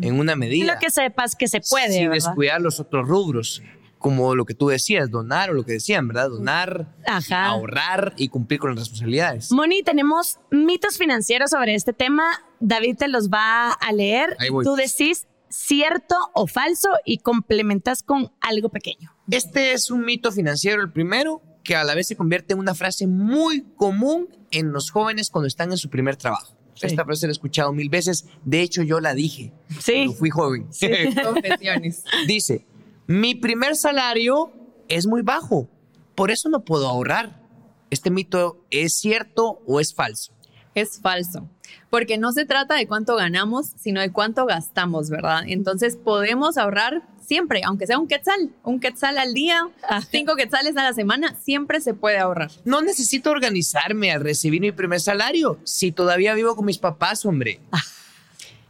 En 0.00 0.18
una 0.18 0.34
medida. 0.34 0.74
Lo 0.74 0.80
que 0.80 0.90
sepas 0.90 1.36
que 1.36 1.46
se 1.46 1.60
puede. 1.60 1.92
Sin 1.92 2.10
descuidar 2.10 2.60
los 2.60 2.80
otros 2.80 3.06
rubros 3.06 3.62
como 3.98 4.34
lo 4.34 4.44
que 4.44 4.54
tú 4.54 4.68
decías, 4.68 5.10
donar 5.10 5.50
o 5.50 5.54
lo 5.54 5.64
que 5.64 5.72
decían, 5.72 6.08
¿verdad? 6.08 6.30
Donar, 6.30 6.94
ahorrar 7.30 8.14
y 8.16 8.28
cumplir 8.28 8.60
con 8.60 8.70
las 8.70 8.78
responsabilidades. 8.78 9.52
Moni, 9.52 9.82
tenemos 9.82 10.38
mitos 10.50 10.98
financieros 10.98 11.50
sobre 11.50 11.74
este 11.74 11.92
tema. 11.92 12.44
David 12.60 12.96
te 12.98 13.08
los 13.08 13.28
va 13.28 13.72
a 13.72 13.92
leer. 13.92 14.36
Tú 14.62 14.74
decís 14.76 15.26
cierto 15.48 16.14
o 16.34 16.46
falso 16.46 16.90
y 17.04 17.18
complementas 17.18 18.02
con 18.02 18.32
algo 18.40 18.68
pequeño. 18.68 19.14
Este 19.30 19.72
es 19.72 19.90
un 19.90 20.04
mito 20.04 20.30
financiero, 20.30 20.82
el 20.82 20.92
primero, 20.92 21.42
que 21.64 21.74
a 21.76 21.84
la 21.84 21.94
vez 21.94 22.06
se 22.08 22.16
convierte 22.16 22.54
en 22.54 22.60
una 22.60 22.74
frase 22.74 23.06
muy 23.06 23.64
común 23.76 24.28
en 24.50 24.72
los 24.72 24.90
jóvenes 24.90 25.30
cuando 25.30 25.48
están 25.48 25.70
en 25.70 25.78
su 25.78 25.90
primer 25.90 26.16
trabajo. 26.16 26.58
Esta 26.86 27.04
frase 27.04 27.26
la 27.26 27.30
he 27.30 27.32
escuchado 27.32 27.72
mil 27.72 27.88
veces. 27.88 28.26
De 28.44 28.60
hecho, 28.60 28.82
yo 28.82 29.00
la 29.00 29.14
dije. 29.14 29.52
Sí. 29.80 30.04
Cuando 30.04 30.12
fui 30.14 30.30
joven. 30.30 30.66
Sí. 30.70 30.88
Confesiones. 31.24 32.04
Dice, 32.26 32.66
mi 33.08 33.34
primer 33.34 33.74
salario 33.74 34.52
es 34.86 35.06
muy 35.06 35.22
bajo, 35.22 35.66
por 36.14 36.30
eso 36.30 36.50
no 36.50 36.60
puedo 36.60 36.86
ahorrar. 36.86 37.40
¿Este 37.88 38.10
mito 38.10 38.62
es 38.70 39.00
cierto 39.00 39.62
o 39.66 39.80
es 39.80 39.94
falso? 39.94 40.34
Es 40.74 41.00
falso, 41.00 41.48
porque 41.88 42.18
no 42.18 42.32
se 42.32 42.44
trata 42.44 42.74
de 42.74 42.86
cuánto 42.86 43.16
ganamos, 43.16 43.72
sino 43.78 44.02
de 44.02 44.12
cuánto 44.12 44.44
gastamos, 44.44 45.08
¿verdad? 45.08 45.44
Entonces 45.46 45.96
podemos 45.96 46.58
ahorrar 46.58 47.02
siempre, 47.26 47.62
aunque 47.64 47.86
sea 47.86 47.98
un 47.98 48.08
quetzal, 48.08 48.52
un 48.62 48.78
quetzal 48.78 49.16
al 49.16 49.32
día, 49.32 49.66
cinco 50.10 50.36
quetzales 50.36 50.76
a 50.76 50.82
la 50.82 50.92
semana, 50.92 51.34
siempre 51.42 51.80
se 51.80 51.94
puede 51.94 52.18
ahorrar. 52.18 52.50
No 52.66 52.82
necesito 52.82 53.30
organizarme 53.30 54.12
al 54.12 54.20
recibir 54.20 54.60
mi 54.60 54.70
primer 54.70 55.00
salario, 55.00 55.58
si 55.64 55.92
todavía 55.92 56.34
vivo 56.34 56.54
con 56.54 56.66
mis 56.66 56.78
papás, 56.78 57.24
hombre. 57.24 57.58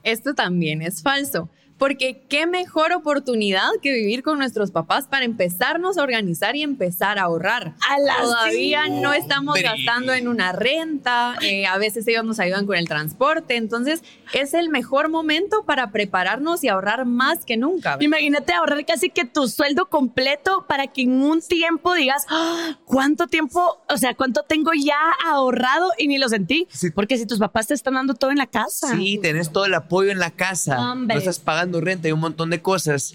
Esto 0.04 0.32
también 0.36 0.80
es 0.80 1.02
falso 1.02 1.50
porque 1.78 2.24
qué 2.28 2.46
mejor 2.46 2.92
oportunidad 2.92 3.68
que 3.80 3.92
vivir 3.92 4.22
con 4.22 4.38
nuestros 4.38 4.72
papás 4.72 5.06
para 5.06 5.24
empezarnos 5.24 5.96
a 5.96 6.02
organizar 6.02 6.56
y 6.56 6.62
empezar 6.62 7.18
a 7.18 7.22
ahorrar. 7.22 7.74
Todavía 8.20 8.88
no 8.88 9.12
estamos 9.12 9.56
gastando 9.62 10.12
en 10.12 10.28
una 10.28 10.52
renta, 10.52 11.36
eh, 11.40 11.66
a 11.66 11.78
veces 11.78 12.06
ellos 12.08 12.24
nos 12.24 12.40
ayudan 12.40 12.66
con 12.66 12.76
el 12.76 12.88
transporte, 12.88 13.56
entonces 13.56 14.02
es 14.32 14.54
el 14.54 14.68
mejor 14.68 15.08
momento 15.08 15.64
para 15.64 15.92
prepararnos 15.92 16.64
y 16.64 16.68
ahorrar 16.68 17.06
más 17.06 17.44
que 17.44 17.56
nunca. 17.56 17.96
Imagínate 18.00 18.52
ahorrar 18.52 18.84
casi 18.84 19.10
que 19.10 19.24
tu 19.24 19.46
sueldo 19.48 19.88
completo 19.88 20.66
para 20.68 20.88
que 20.88 21.02
en 21.02 21.22
un 21.22 21.40
tiempo 21.40 21.94
digas, 21.94 22.26
ah, 22.28 22.76
¿cuánto 22.84 23.28
tiempo, 23.28 23.80
o 23.88 23.96
sea, 23.96 24.14
cuánto 24.14 24.42
tengo 24.42 24.72
ya 24.74 24.98
ahorrado 25.24 25.90
y 25.96 26.08
ni 26.08 26.18
lo 26.18 26.28
sentí? 26.28 26.66
Porque 26.94 27.18
si 27.18 27.26
tus 27.26 27.38
papás 27.38 27.68
te 27.68 27.74
están 27.74 27.94
dando 27.94 28.14
todo 28.14 28.32
en 28.32 28.38
la 28.38 28.46
casa. 28.46 28.96
Sí, 28.96 29.18
tenés 29.22 29.52
todo 29.52 29.66
el 29.66 29.74
apoyo 29.74 30.10
en 30.10 30.18
la 30.18 30.30
casa, 30.30 30.94
no 30.94 31.14
estás 31.14 31.38
pagando 31.38 31.67
renta 31.72 32.08
y 32.08 32.12
un 32.12 32.20
montón 32.20 32.50
de 32.50 32.60
cosas. 32.60 33.14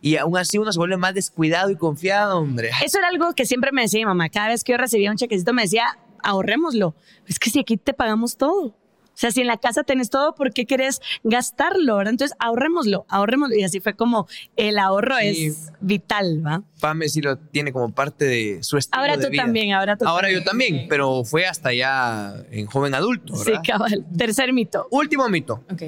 Y 0.00 0.16
aún 0.16 0.36
así 0.36 0.58
uno 0.58 0.72
se 0.72 0.78
vuelve 0.78 0.96
más 0.96 1.14
descuidado 1.14 1.70
y 1.70 1.76
confiado, 1.76 2.38
hombre. 2.38 2.70
Eso 2.84 2.98
era 2.98 3.08
algo 3.08 3.32
que 3.34 3.46
siempre 3.46 3.72
me 3.72 3.82
decía 3.82 4.00
mi 4.00 4.06
mamá. 4.06 4.28
Cada 4.28 4.48
vez 4.48 4.64
que 4.64 4.72
yo 4.72 4.78
recibía 4.78 5.10
un 5.10 5.16
chequecito 5.16 5.52
me 5.52 5.62
decía, 5.62 5.98
ahorrémoslo. 6.22 6.94
Es 7.26 7.38
que 7.38 7.50
si 7.50 7.60
aquí 7.60 7.76
te 7.76 7.92
pagamos 7.94 8.36
todo. 8.36 8.74
O 9.12 9.18
sea, 9.20 9.30
si 9.30 9.42
en 9.42 9.48
la 9.48 9.58
casa 9.58 9.82
tenés 9.82 10.08
todo, 10.08 10.34
¿por 10.34 10.50
qué 10.54 10.64
querés 10.64 11.02
gastarlo? 11.24 12.00
Entonces, 12.00 12.34
ahorrémoslo, 12.38 13.04
ahorrémoslo. 13.10 13.54
Y 13.54 13.64
así 13.64 13.78
fue 13.80 13.94
como 13.94 14.26
el 14.56 14.78
ahorro 14.78 15.18
es 15.18 15.72
vital, 15.80 16.42
¿va? 16.46 16.62
Pame 16.80 17.06
sí 17.10 17.20
lo 17.20 17.36
tiene 17.36 17.70
como 17.70 17.92
parte 17.92 18.24
de 18.24 18.62
su 18.62 18.78
estilo 18.78 19.02
Ahora 19.02 19.20
tú 19.20 19.28
también, 19.36 19.74
ahora 19.74 19.98
tú 19.98 20.06
Ahora 20.06 20.30
yo 20.30 20.42
también, 20.42 20.86
pero 20.88 21.22
fue 21.24 21.44
hasta 21.44 21.74
ya 21.74 22.34
en 22.50 22.64
joven 22.64 22.94
adulto, 22.94 23.36
Sí, 23.36 23.52
cabal. 23.62 24.06
Tercer 24.16 24.54
mito. 24.54 24.88
Último 24.90 25.28
mito. 25.28 25.64
Ok 25.70 25.82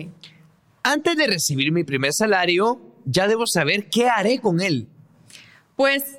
antes 0.83 1.17
de 1.17 1.27
recibir 1.27 1.73
mi 1.73 1.85
primer 1.85 2.13
salario, 2.13 2.81
ya 3.05 3.27
debo 3.29 3.47
saber 3.47 3.89
qué 3.89 4.09
haré 4.09 4.41
con 4.41 4.61
él. 4.61 4.89
Pues 5.77 6.19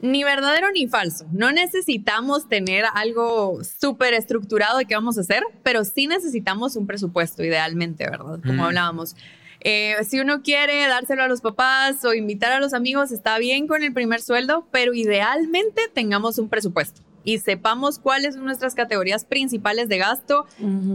ni 0.00 0.24
verdadero 0.24 0.70
ni 0.72 0.88
falso. 0.88 1.26
No 1.32 1.52
necesitamos 1.52 2.48
tener 2.48 2.84
algo 2.94 3.60
súper 3.64 4.14
estructurado 4.14 4.78
de 4.78 4.86
qué 4.86 4.94
vamos 4.94 5.18
a 5.18 5.20
hacer, 5.20 5.42
pero 5.62 5.84
sí 5.84 6.06
necesitamos 6.06 6.76
un 6.76 6.86
presupuesto, 6.86 7.44
idealmente, 7.44 8.04
¿verdad? 8.08 8.40
Como 8.44 8.64
hablábamos. 8.64 9.14
Eh, 9.62 9.96
si 10.08 10.20
uno 10.20 10.42
quiere 10.42 10.86
dárselo 10.86 11.22
a 11.22 11.28
los 11.28 11.42
papás 11.42 12.02
o 12.06 12.14
invitar 12.14 12.52
a 12.52 12.60
los 12.60 12.72
amigos, 12.72 13.12
está 13.12 13.38
bien 13.38 13.66
con 13.66 13.82
el 13.82 13.92
primer 13.92 14.22
sueldo, 14.22 14.66
pero 14.70 14.94
idealmente 14.94 15.82
tengamos 15.92 16.38
un 16.38 16.48
presupuesto 16.48 17.02
y 17.24 17.38
sepamos 17.38 17.98
cuáles 17.98 18.34
son 18.34 18.44
nuestras 18.44 18.74
categorías 18.74 19.24
principales 19.24 19.88
de 19.88 19.98
gasto, 19.98 20.46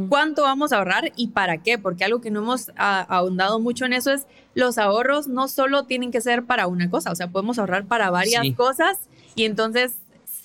cuánto 0.09 0.43
vamos 0.43 0.71
a 0.71 0.77
ahorrar 0.77 1.11
y 1.15 1.27
para 1.27 1.57
qué, 1.57 1.77
porque 1.77 2.03
algo 2.03 2.21
que 2.21 2.31
no 2.31 2.41
hemos 2.41 2.71
ahondado 2.77 3.59
mucho 3.59 3.85
en 3.85 3.93
eso 3.93 4.11
es 4.11 4.25
los 4.53 4.77
ahorros 4.77 5.27
no 5.27 5.47
solo 5.47 5.83
tienen 5.83 6.11
que 6.11 6.21
ser 6.21 6.45
para 6.45 6.67
una 6.67 6.89
cosa, 6.89 7.11
o 7.11 7.15
sea, 7.15 7.27
podemos 7.27 7.59
ahorrar 7.59 7.85
para 7.85 8.09
varias 8.09 8.45
cosas 8.55 8.99
y 9.35 9.43
entonces 9.45 9.93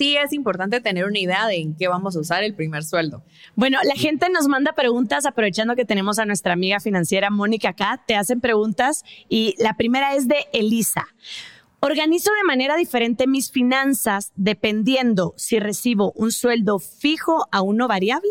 sí 0.01 0.17
es 0.17 0.33
importante 0.33 0.81
tener 0.81 1.05
una 1.05 1.19
idea 1.19 1.47
de 1.47 1.57
en 1.57 1.75
qué 1.75 1.87
vamos 1.87 2.17
a 2.17 2.21
usar 2.21 2.43
el 2.43 2.55
primer 2.55 2.85
sueldo. 2.85 3.23
Bueno, 3.55 3.79
la 3.85 3.95
gente 3.95 4.31
nos 4.31 4.49
manda 4.49 4.73
preguntas 4.73 5.27
aprovechando 5.27 5.77
que 5.77 5.85
tenemos 5.85 6.19
a 6.19 6.25
nuestra 6.25 6.55
amiga 6.55 6.81
financiera 6.81 7.29
Mónica 7.29 7.71
acá, 7.71 8.03
te 8.07 8.17
hacen 8.17 8.41
preguntas 8.41 9.05
y 9.29 9.55
la 9.59 9.75
primera 9.75 10.15
es 10.15 10.27
de 10.27 10.47
Elisa. 10.55 11.07
Organizo 11.83 12.31
de 12.33 12.45
manera 12.47 12.77
diferente 12.77 13.27
mis 13.27 13.51
finanzas 13.51 14.33
dependiendo 14.37 15.33
si 15.39 15.59
recibo 15.59 16.13
un 16.15 16.31
sueldo 16.31 16.79
fijo 16.79 17.47
a 17.51 17.63
uno 17.63 17.89
variable. 17.89 18.31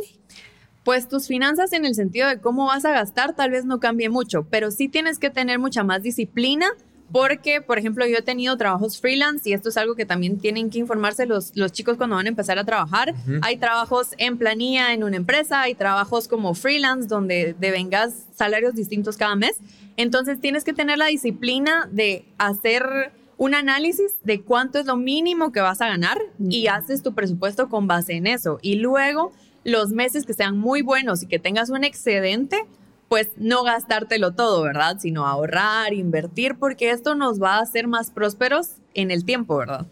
Pues 0.83 1.07
tus 1.07 1.27
finanzas 1.27 1.73
en 1.73 1.83
el 1.83 1.95
sentido 1.95 2.27
de 2.27 2.39
cómo 2.39 2.67
vas 2.67 2.85
a 2.85 2.91
gastar 2.91 3.35
tal 3.35 3.49
vez 3.49 3.65
no 3.65 3.79
cambie 3.79 4.09
mucho, 4.09 4.47
pero 4.49 4.69
sí 4.69 4.87
tienes 4.87 5.17
que 5.17 5.31
tener 5.31 5.57
mucha 5.57 5.83
más 5.83 6.03
disciplina 6.03 6.67
porque, 7.11 7.61
por 7.61 7.79
ejemplo, 7.79 8.05
yo 8.05 8.17
he 8.17 8.21
tenido 8.21 8.55
trabajos 8.55 8.99
freelance 9.01 9.49
y 9.49 9.53
esto 9.53 9.69
es 9.69 9.77
algo 9.77 9.95
que 9.95 10.05
también 10.05 10.37
tienen 10.37 10.69
que 10.69 10.77
informarse 10.77 11.25
los, 11.25 11.55
los 11.55 11.71
chicos 11.71 11.97
cuando 11.97 12.15
van 12.15 12.27
a 12.27 12.29
empezar 12.29 12.59
a 12.59 12.63
trabajar. 12.65 13.15
Hay 13.41 13.57
trabajos 13.57 14.09
en 14.17 14.37
planilla 14.37 14.93
en 14.93 15.03
una 15.03 15.17
empresa, 15.17 15.61
hay 15.61 15.73
trabajos 15.73 16.27
como 16.27 16.53
freelance 16.53 17.07
donde 17.07 17.55
devengas 17.59 18.27
salarios 18.35 18.75
distintos 18.75 19.17
cada 19.17 19.35
mes. 19.35 19.57
Entonces 19.97 20.39
tienes 20.39 20.63
que 20.63 20.73
tener 20.73 20.99
la 20.99 21.07
disciplina 21.07 21.89
de 21.91 22.25
hacer 22.37 23.11
un 23.39 23.55
análisis 23.55 24.15
de 24.23 24.41
cuánto 24.41 24.79
es 24.79 24.85
lo 24.85 24.97
mínimo 24.97 25.53
que 25.53 25.61
vas 25.61 25.79
a 25.79 25.87
ganar 25.87 26.17
y 26.37 26.67
haces 26.67 27.01
tu 27.01 27.15
presupuesto 27.15 27.69
con 27.69 27.87
base 27.87 28.13
en 28.13 28.27
eso. 28.27 28.59
Y 28.61 28.75
luego 28.75 29.31
los 29.63 29.91
meses 29.91 30.25
que 30.25 30.33
sean 30.33 30.57
muy 30.57 30.81
buenos 30.81 31.23
y 31.23 31.25
que 31.25 31.39
tengas 31.39 31.69
un 31.69 31.85
excedente, 31.85 32.65
pues 33.07 33.29
no 33.37 33.63
gastártelo 33.63 34.33
todo, 34.33 34.61
¿verdad? 34.63 34.97
Sino 34.99 35.25
ahorrar, 35.25 35.93
invertir, 35.93 36.57
porque 36.59 36.91
esto 36.91 37.15
nos 37.15 37.41
va 37.41 37.55
a 37.55 37.61
hacer 37.61 37.87
más 37.87 38.11
prósperos 38.11 38.71
en 38.93 39.09
el 39.09 39.23
tiempo, 39.23 39.55
¿verdad? 39.55 39.87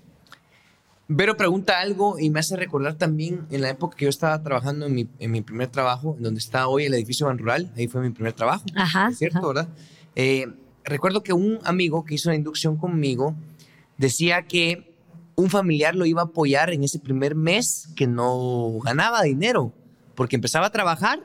Vero 1.07 1.37
pregunta 1.37 1.79
algo 1.79 2.19
y 2.19 2.29
me 2.29 2.41
hace 2.41 2.57
recordar 2.57 2.95
también 2.95 3.47
en 3.49 3.61
la 3.61 3.69
época 3.69 3.95
que 3.95 4.03
yo 4.05 4.09
estaba 4.09 4.43
trabajando 4.43 4.87
en 4.87 4.93
mi, 4.93 5.07
en 5.19 5.31
mi 5.31 5.41
primer 5.41 5.69
trabajo, 5.69 6.15
en 6.17 6.23
donde 6.23 6.39
está 6.39 6.67
hoy 6.67 6.83
el 6.83 6.93
edificio 6.93 7.27
Ban 7.27 7.37
Rural, 7.37 7.71
ahí 7.77 7.87
fue 7.87 8.01
mi 8.01 8.09
primer 8.09 8.33
trabajo, 8.33 8.65
Ajá, 8.75 9.09
¿cierto, 9.13 9.47
verdad? 9.47 9.69
Eh, 10.15 10.47
recuerdo 10.87 11.23
que 11.23 11.33
un 11.33 11.59
amigo 11.63 12.03
que 12.05 12.15
hizo 12.15 12.29
la 12.29 12.35
inducción 12.35 12.77
conmigo 12.77 13.35
decía 13.97 14.43
que 14.43 14.93
un 15.35 15.49
familiar 15.49 15.95
lo 15.95 16.05
iba 16.05 16.21
a 16.21 16.25
apoyar 16.25 16.71
en 16.73 16.83
ese 16.83 16.99
primer 16.99 17.35
mes 17.35 17.89
que 17.95 18.07
no 18.07 18.79
ganaba 18.83 19.21
dinero, 19.21 19.71
porque 20.15 20.35
empezaba 20.35 20.67
a 20.67 20.71
trabajar 20.71 21.19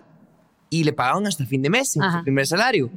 y 0.69 0.85
le 0.85 0.93
pagaban 0.93 1.27
hasta 1.27 1.47
fin 1.47 1.63
de 1.63 1.71
mes, 1.71 1.97
en 1.97 2.03
su 2.03 2.23
primer 2.23 2.47
salario. 2.47 2.91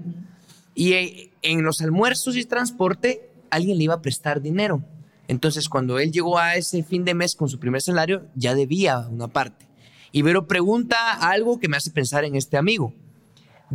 Y 0.74 0.94
eh, 0.94 1.32
en 1.42 1.64
los 1.64 1.82
almuerzos 1.82 2.36
y 2.36 2.44
transporte, 2.44 3.30
alguien 3.50 3.78
le 3.78 3.86
iba 3.86 3.94
a 3.94 4.02
prestar 4.02 4.42
dinero. 4.42 4.84
Entonces, 5.28 5.70
cuando 5.70 6.00
él 6.00 6.12
llegó 6.12 6.38
a 6.38 6.56
ese 6.56 6.84
fin 6.84 7.06
de 7.06 7.14
mes 7.14 7.36
con 7.36 7.50
su 7.50 7.60
primer 7.60 7.82
salario, 7.82 8.28
ya 8.36 8.56
debía 8.56 9.00
una 9.00 9.28
parte. 9.28 9.66
Y 10.12 10.22
Vero 10.22 10.48
pregunta 10.48 11.14
algo 11.14 11.60
que 11.60 11.68
me 11.68 11.78
hace 11.78 11.92
pensar 11.92 12.26
en 12.26 12.36
este 12.36 12.58
amigo. 12.58 12.94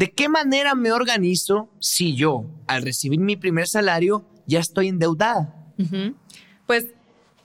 ¿De 0.00 0.10
qué 0.10 0.30
manera 0.30 0.74
me 0.74 0.92
organizo 0.92 1.68
si 1.78 2.16
yo, 2.16 2.46
al 2.66 2.80
recibir 2.80 3.20
mi 3.20 3.36
primer 3.36 3.68
salario, 3.68 4.24
ya 4.46 4.58
estoy 4.58 4.88
endeudada? 4.88 5.54
Pues 6.66 6.86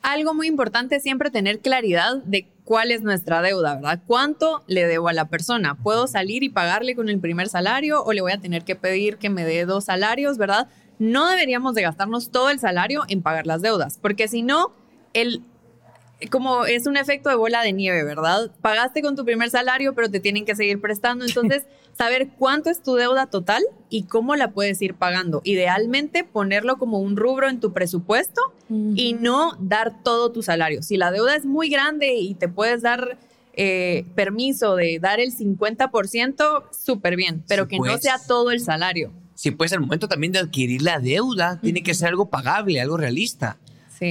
algo 0.01 0.33
muy 0.33 0.47
importante 0.47 0.95
es 0.95 1.03
siempre 1.03 1.29
tener 1.31 1.59
claridad 1.59 2.23
de 2.23 2.47
cuál 2.63 2.91
es 2.91 3.01
nuestra 3.01 3.41
deuda, 3.41 3.75
¿verdad? 3.75 3.99
¿Cuánto 4.07 4.63
le 4.67 4.87
debo 4.87 5.09
a 5.09 5.13
la 5.13 5.27
persona? 5.27 5.75
¿Puedo 5.75 6.07
salir 6.07 6.43
y 6.43 6.49
pagarle 6.49 6.95
con 6.95 7.09
el 7.09 7.19
primer 7.19 7.49
salario 7.49 8.01
o 8.01 8.13
le 8.13 8.21
voy 8.21 8.31
a 8.31 8.39
tener 8.39 8.63
que 8.63 8.77
pedir 8.77 9.17
que 9.17 9.29
me 9.29 9.43
dé 9.43 9.65
dos 9.65 9.83
salarios, 9.83 10.37
¿verdad? 10.37 10.69
no 10.97 11.27
deberíamos 11.27 11.75
de 11.75 11.81
gastarnos 11.81 12.31
todo 12.31 12.49
el 12.49 12.59
salario 12.59 13.03
en 13.09 13.21
pagar 13.21 13.47
las 13.47 13.61
deudas, 13.61 13.99
porque 14.01 14.29
si 14.29 14.43
no, 14.43 14.71
el 15.13 15.41
como 16.32 16.65
es 16.65 16.88
un 16.88 16.97
efecto 16.97 17.30
de 17.30 17.36
bola 17.36 17.62
de 17.62 17.73
nieve, 17.73 18.04
¿verdad? 18.04 18.51
Pagaste 18.62 19.01
con 19.01 19.15
tu 19.15 19.25
primer 19.25 19.49
salario, 19.49 19.93
pero 19.93 20.10
te 20.10 20.19
tienen 20.19 20.45
que 20.45 20.56
seguir 20.56 20.80
prestando. 20.80 21.25
Entonces, 21.28 21.63
saber 21.97 22.30
cuánto 22.38 22.69
es 22.69 22.82
tu 22.82 22.95
deuda 22.95 23.28
total 23.28 23.63
y 23.89 24.04
cómo 24.04 24.36
la 24.36 24.51
puedes 24.51 24.82
ir 24.82 24.95
pagando. 24.95 25.41
Idealmente, 25.43 26.23
ponerlo 26.23 26.78
como 26.78 26.99
un 26.99 27.17
rubro 27.17 27.49
en 27.49 27.60
tu 27.60 27.73
presupuesto 27.73 28.41
y 28.69 29.13
no 29.13 29.58
dar 29.60 30.04
todo 30.04 30.32
tu 30.32 30.41
salario. 30.41 30.82
Si 30.82 30.97
la 30.97 31.12
deuda 31.12 31.36
es 31.36 31.45
muy 31.45 31.69
grande 31.69 32.15
y 32.15 32.34
te 32.34 32.47
puedes 32.47 32.82
dar 32.82 33.17
eh, 33.54 34.06
permiso 34.15 34.75
de 34.75 34.99
dar 34.99 35.19
el 35.19 35.36
50%, 35.36 36.63
súper 36.71 37.15
bien, 37.15 37.43
pero 37.47 37.67
que 37.67 37.78
no 37.78 37.84
pues. 37.84 38.01
sea 38.01 38.17
todo 38.28 38.51
el 38.51 38.60
salario 38.60 39.12
si 39.36 39.51
puede 39.51 39.69
ser 39.69 39.78
el 39.78 39.82
momento 39.82 40.08
también 40.08 40.32
de 40.32 40.39
adquirir 40.39 40.82
la 40.82 40.99
deuda, 40.99 41.60
tiene 41.62 41.84
que 41.84 41.93
ser 41.93 42.08
algo 42.08 42.30
pagable, 42.30 42.80
algo 42.80 42.97
realista. 42.97 43.58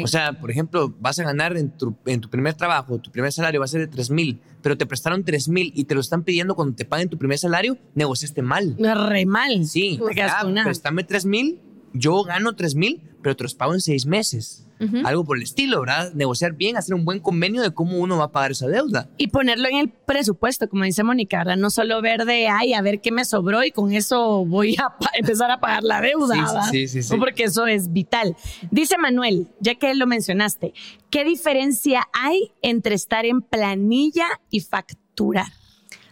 O 0.03 0.07
sea, 0.07 0.33
por 0.41 0.51
ejemplo, 0.51 0.95
vas 1.01 1.19
a 1.19 1.25
ganar 1.25 1.57
en 1.57 1.71
tu, 1.71 1.97
en 2.07 2.21
tu 2.21 2.29
primer 2.31 2.55
trabajo, 2.55 2.99
tu 2.99 3.11
primer 3.11 3.33
salario 3.33 3.61
va 3.61 3.65
a 3.65 3.69
ser 3.69 3.81
de 3.81 3.87
3 3.87 4.11
mil, 4.11 4.41
pero 4.63 4.77
te 4.77 4.87
prestaron 4.87 5.25
3 5.25 5.49
mil 5.49 5.73
y 5.75 5.85
te 5.85 5.95
lo 5.95 6.01
están 6.01 6.23
pidiendo 6.23 6.55
cuando 6.55 6.75
te 6.75 6.85
paguen 6.85 7.09
tu 7.09 7.19
primer 7.19 7.39
salario, 7.39 7.79
negociaste 7.95 8.43
mal. 8.43 8.77
Re 8.79 9.27
mal. 9.27 9.67
Sí, 9.67 10.01
ah, 10.29 10.45
préstame 10.65 11.05
3 11.05 11.27
mil, 11.27 11.61
yo 11.93 12.25
gano 12.25 12.55
3 12.55 12.75
mil, 12.75 13.03
pero 13.25 13.35
te 13.35 13.43
los 13.43 13.57
pago 13.57 13.75
en 13.75 13.81
6 13.81 14.07
meses 14.07 14.65
algo 15.05 15.25
por 15.25 15.37
el 15.37 15.43
estilo, 15.43 15.81
¿verdad? 15.81 16.13
Negociar 16.15 16.53
bien, 16.53 16.77
hacer 16.77 16.95
un 16.95 17.05
buen 17.05 17.21
convenio 17.21 17.63
de 17.63 17.73
cómo 17.73 17.99
uno 17.99 18.19
va 18.19 18.25
a 18.25 18.33
pagar 18.33 18.53
esa 18.53 18.67
deuda. 18.67 19.09
Y 19.17 19.29
ponerlo 19.29 19.69
en 19.69 19.77
el 19.77 19.89
presupuesto, 19.89 20.69
como 20.69 20.85
dice 20.85 21.03
Mónica, 21.03 21.39
¿verdad? 21.39 21.57
No 21.57 21.71
solo 21.71 22.01
ver 22.03 22.25
de, 22.25 22.49
ay, 22.49 22.75
a 22.75 22.83
ver 22.83 23.01
qué 23.01 23.11
me 23.11 23.25
sobró 23.25 23.65
y 23.65 23.71
con 23.71 23.93
eso 23.93 24.45
voy 24.45 24.77
a 24.77 24.95
empezar 25.15 25.51
a 25.51 25.61
pagar 25.61 25.83
la 25.85 26.01
deuda, 26.01 26.37
¿verdad? 26.37 26.69
Sí, 26.71 26.89
sí, 26.89 27.03
sí. 27.03 27.17
Porque 27.17 27.45
eso 27.45 27.67
es 27.67 27.93
vital. 27.93 28.37
Dice 28.71 28.99
Manuel, 28.99 29.49
ya 29.61 29.75
que 29.77 29.95
lo 29.95 30.07
mencionaste, 30.07 30.75
¿qué 31.11 31.25
diferencia 31.25 32.09
hay 32.13 32.53
entre 32.63 32.95
estar 32.95 33.25
en 33.25 33.41
planilla 33.41 34.27
y 34.51 34.61
facturar? 34.61 35.47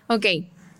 Ok, 0.08 0.26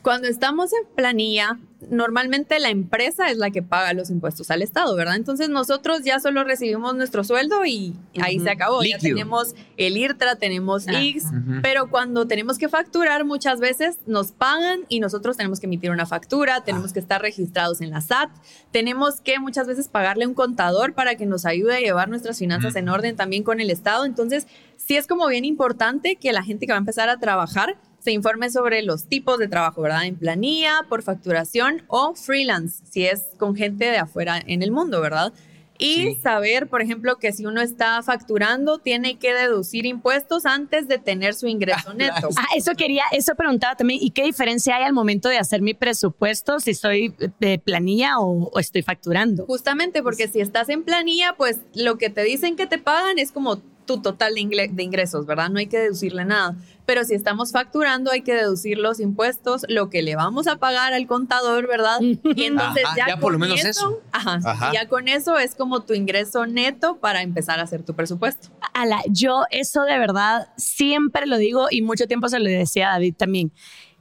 cuando 0.03 0.27
estamos 0.27 0.73
en 0.73 0.95
planilla, 0.95 1.59
normalmente 1.89 2.59
la 2.59 2.71
empresa 2.71 3.31
es 3.31 3.39
la 3.39 3.51
que 3.51 3.63
paga 3.63 3.93
los 3.93 4.11
impuestos 4.11 4.51
al 4.51 4.63
Estado, 4.63 4.95
¿verdad? 4.97 5.17
Entonces 5.17 5.49
nosotros 5.49 6.03
ya 6.03 6.19
solo 6.19 6.45
recibimos 6.45 6.95
nuestro 6.95 7.25
sueldo 7.25 7.65
y 7.65 7.95
ahí 8.21 8.41
se 8.41 8.51
acabó. 8.51 8.83
Ya 8.83 8.99
tenemos 8.99 9.55
el 9.77 9.97
IRTRA, 9.97 10.37
tenemos 10.37 10.89
ah, 10.89 11.01
X, 11.01 11.27
pero 11.63 11.89
cuando 11.89 12.27
tenemos 12.27 12.59
que 12.59 12.69
facturar 12.69 13.25
muchas 13.25 13.61
veces 13.61 13.99
nos 14.07 14.33
pagan 14.33 14.81
y 14.89 15.01
nosotros 15.01 15.37
tenemos 15.37 15.61
que 15.61 15.67
emitir 15.67 15.91
una 15.91 16.07
factura, 16.07 16.63
tenemos 16.65 16.91
ah. 16.91 16.95
que 16.95 17.01
estar 17.01 17.23
registrados 17.23 17.81
en 17.81 17.91
la 17.91 18.01
SAT, 18.01 18.31
tenemos 18.73 19.21
que 19.21 19.39
muchas 19.39 19.67
veces 19.67 19.89
pagarle 19.89 20.25
a 20.25 20.29
un 20.29 20.35
contador 20.35 20.95
para 20.95 21.15
que 21.15 21.27
nos 21.27 21.47
ayude 21.47 21.77
a 21.77 21.81
llevar 21.81 22.09
nuestras 22.09 22.39
finanzas 22.39 22.75
en 22.77 22.89
orden 22.89 23.17
también 23.17 23.45
con 23.45 23.61
el 23.61 23.71
Estado. 23.71 24.05
Entonces, 24.05 24.47
sí 24.77 24.97
es 24.97 25.07
como 25.07 25.27
bien 25.29 25.45
importante 25.45 26.17
que 26.17 26.33
la 26.33 26.43
gente 26.43 26.67
que 26.67 26.73
va 26.73 26.79
a 26.79 26.81
empezar 26.81 27.09
a 27.09 27.19
trabajar 27.19 27.77
se 28.03 28.11
informe 28.11 28.51
sobre 28.51 28.83
los 28.83 29.07
tipos 29.07 29.39
de 29.39 29.49
trabajo, 29.49 29.83
¿verdad? 29.83 30.07
En 30.07 30.17
planilla, 30.17 30.81
por 30.89 31.03
facturación 31.03 31.85
o 31.87 32.15
freelance, 32.15 32.83
si 32.91 33.07
es 33.07 33.29
con 33.39 33.55
gente 33.55 33.85
de 33.85 33.99
afuera 33.99 34.43
en 34.45 34.63
el 34.63 34.73
mundo, 34.73 35.01
¿verdad? 35.01 35.33
Y 35.79 36.15
saber, 36.17 36.69
por 36.69 36.81
ejemplo, 36.81 37.17
que 37.17 37.33
si 37.33 37.45
uno 37.45 37.61
está 37.61 38.03
facturando, 38.03 38.79
tiene 38.79 39.19
que 39.19 39.35
deducir 39.35 39.85
impuestos 39.85 40.47
antes 40.47 40.87
de 40.87 40.99
tener 40.99 41.35
su 41.35 41.49
ingreso 41.49 41.91
ah, 41.91 41.95
neto. 41.95 42.29
Ah, 42.37 42.47
eso 42.55 42.73
quería, 42.77 43.03
eso 43.11 43.35
preguntaba 43.35 43.75
también. 43.75 43.99
¿Y 44.01 44.11
qué 44.11 44.23
diferencia 44.23 44.77
hay 44.77 44.85
al 44.85 44.93
momento 44.93 45.29
de 45.29 45.39
hacer 45.39 45.61
mi 45.61 45.75
presupuesto 45.75 46.61
si 46.61 46.71
estoy 46.71 47.15
de 47.41 47.59
planilla 47.59 48.21
o, 48.21 48.51
o 48.53 48.59
estoy 48.61 48.83
facturando? 48.83 49.45
Justamente 49.47 50.03
porque 50.05 50.29
si 50.29 50.41
estás 50.41 50.69
en 50.69 50.85
planilla, 50.85 51.35
pues 51.37 51.59
lo 51.75 51.99
que 51.99 52.11
te 52.11 52.23
dicen 52.23 52.55
que 52.55 52.67
te 52.67 52.79
pagan 52.79 53.19
es 53.19 53.33
como 53.33 53.61
tu 53.93 54.03
total 54.03 54.35
de, 54.35 54.83
ingresos, 54.83 55.27
¿verdad? 55.27 55.51
No 55.51 55.59
hay 55.59 55.67
que 55.67 55.79
deducirle 55.79 56.25
nada. 56.25 56.57
Pero 56.87 57.05
si 57.05 57.15
estamos 57.15 57.53
facturando, 57.53 58.11
hay 58.11 58.23
que 58.23 58.35
deducir 58.35 58.79
los 58.79 59.01
impuestos, 59.01 59.65
lo 59.69 59.91
que 59.91 60.03
le 60.03 60.17
vamos 60.17 60.47
a 60.47 60.57
pagar 60.57 60.93
al 60.95 61.07
contador, 61.07 61.69
¿verdad? 61.69 62.01
Y 62.01 62.45
entonces 62.45 62.85
ya, 62.97 63.19
por 63.19 63.33
lo 63.33 63.39
menos 63.39 63.65
eso. 63.65 64.01
Ajá, 64.11 64.73
Ya 64.73 64.89
con 64.89 65.09
eso 65.09 65.39
es 65.39 65.55
como 65.55 65.83
tu 65.83 65.95
ingreso 65.95 66.47
neto 66.47 66.97
para 66.99 67.23
empezar 67.23 67.61
a 67.61 67.63
hacer 67.63 67.85
tu 67.85 67.95
presupuesto. 67.95 68.49
Ala, 68.73 69.03
yo 69.09 69.45
eso 69.51 69.83
de 69.83 69.99
verdad 69.99 70.49
siempre 70.57 71.27
lo 71.27 71.37
digo 71.37 71.67
y 71.71 71.83
mucho 71.83 72.07
tiempo 72.07 72.29
se 72.29 72.39
lo 72.39 72.49
decía 72.49 72.89
a 72.89 72.93
David 72.95 73.15
también. 73.17 73.53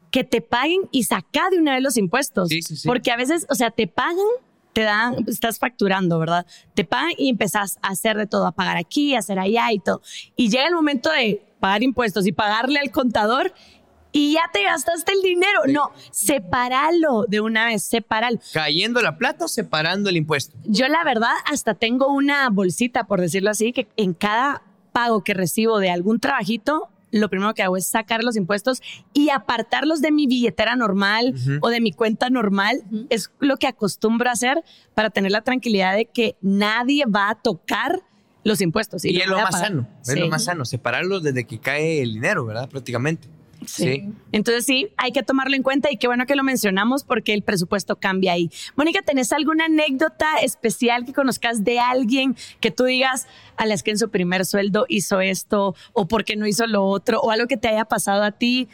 Que 0.09 0.23
te 0.23 0.41
paguen 0.41 0.81
y 0.91 1.03
saca 1.03 1.49
de 1.51 1.57
una 1.57 1.73
vez 1.73 1.83
los 1.83 1.97
impuestos. 1.97 2.49
Sí, 2.49 2.61
sí, 2.61 2.75
sí. 2.75 2.87
Porque 2.87 3.11
a 3.11 3.17
veces, 3.17 3.45
o 3.49 3.55
sea, 3.55 3.71
te 3.71 3.87
pagan 3.87 4.17
te 4.73 4.81
dan, 4.81 5.25
estás 5.27 5.59
facturando, 5.59 6.19
¿verdad? 6.19 6.45
Te 6.73 6.83
pagan 6.85 7.11
y 7.17 7.29
empezás 7.29 7.77
a 7.81 7.89
hacer 7.89 8.17
de 8.17 8.27
todo, 8.27 8.47
a 8.47 8.51
pagar 8.51 8.77
aquí, 8.77 9.15
a 9.15 9.19
hacer 9.19 9.39
allá 9.39 9.71
y 9.71 9.79
todo. 9.79 10.01
Y 10.35 10.49
llega 10.49 10.67
el 10.67 10.73
momento 10.73 11.11
de 11.11 11.43
pagar 11.59 11.83
impuestos 11.83 12.25
y 12.27 12.31
pagarle 12.31 12.79
al 12.79 12.91
contador 12.91 13.53
y 14.11 14.33
ya 14.33 14.41
te 14.51 14.63
gastaste 14.63 15.13
el 15.13 15.21
dinero. 15.21 15.61
No, 15.67 15.91
sepáralo 16.11 17.25
de 17.27 17.41
una 17.41 17.65
vez, 17.65 17.83
sepáralo. 17.83 18.39
Cayendo 18.53 19.01
la 19.01 19.17
plata 19.17 19.45
o 19.45 19.47
separando 19.47 20.09
el 20.09 20.17
impuesto. 20.17 20.57
Yo 20.65 20.87
la 20.87 21.03
verdad 21.03 21.33
hasta 21.45 21.75
tengo 21.75 22.07
una 22.07 22.49
bolsita, 22.49 23.05
por 23.05 23.21
decirlo 23.21 23.49
así, 23.49 23.71
que 23.71 23.87
en 23.95 24.13
cada 24.13 24.63
pago 24.91 25.23
que 25.23 25.33
recibo 25.33 25.79
de 25.79 25.89
algún 25.89 26.19
trabajito, 26.19 26.89
lo 27.11 27.29
primero 27.29 27.53
que 27.53 27.63
hago 27.63 27.77
es 27.77 27.87
sacar 27.87 28.23
los 28.23 28.35
impuestos 28.35 28.81
y 29.13 29.29
apartarlos 29.29 30.01
de 30.01 30.11
mi 30.11 30.27
billetera 30.27 30.75
normal 30.75 31.35
o 31.61 31.69
de 31.69 31.81
mi 31.81 31.91
cuenta 31.91 32.29
normal. 32.29 32.83
Es 33.09 33.31
lo 33.39 33.57
que 33.57 33.67
acostumbro 33.67 34.29
a 34.29 34.33
hacer 34.33 34.63
para 34.93 35.09
tener 35.09 35.31
la 35.31 35.41
tranquilidad 35.41 35.95
de 35.95 36.05
que 36.05 36.35
nadie 36.41 37.05
va 37.05 37.29
a 37.29 37.35
tocar 37.35 38.01
los 38.43 38.61
impuestos. 38.61 39.05
Y, 39.05 39.17
es 39.17 39.27
lo 39.27 39.37
más 39.37 39.59
sano, 39.59 39.87
es 40.05 40.19
lo 40.19 40.27
más 40.27 40.45
sano, 40.45 40.65
separarlos 40.65 41.23
desde 41.23 41.45
que 41.45 41.59
cae 41.59 42.01
el 42.01 42.13
dinero, 42.13 42.45
¿verdad? 42.45 42.69
Prácticamente. 42.69 43.27
Sí. 43.65 44.09
Entonces 44.31 44.65
sí, 44.65 44.89
hay 44.97 45.11
que 45.11 45.23
tomarlo 45.23 45.55
en 45.55 45.63
cuenta 45.63 45.91
y 45.91 45.97
qué 45.97 46.07
bueno 46.07 46.25
que 46.25 46.35
lo 46.35 46.43
mencionamos 46.43 47.03
porque 47.03 47.33
el 47.33 47.43
presupuesto 47.43 47.97
cambia 47.97 48.33
ahí. 48.33 48.49
Mónica, 48.75 49.01
¿tenés 49.01 49.31
alguna 49.31 49.65
anécdota 49.65 50.37
especial 50.41 51.05
que 51.05 51.13
conozcas 51.13 51.63
de 51.63 51.79
alguien 51.79 52.35
que 52.59 52.71
tú 52.71 52.85
digas 52.85 53.27
a 53.57 53.65
las 53.65 53.83
que 53.83 53.91
en 53.91 53.97
su 53.97 54.09
primer 54.09 54.45
sueldo 54.45 54.85
hizo 54.89 55.21
esto 55.21 55.75
o 55.93 56.07
porque 56.07 56.35
no 56.35 56.47
hizo 56.47 56.65
lo 56.67 56.85
otro 56.85 57.19
o 57.21 57.31
algo 57.31 57.47
que 57.47 57.57
te 57.57 57.67
haya 57.67 57.85
pasado 57.85 58.23
a 58.23 58.31
ti? 58.31 58.67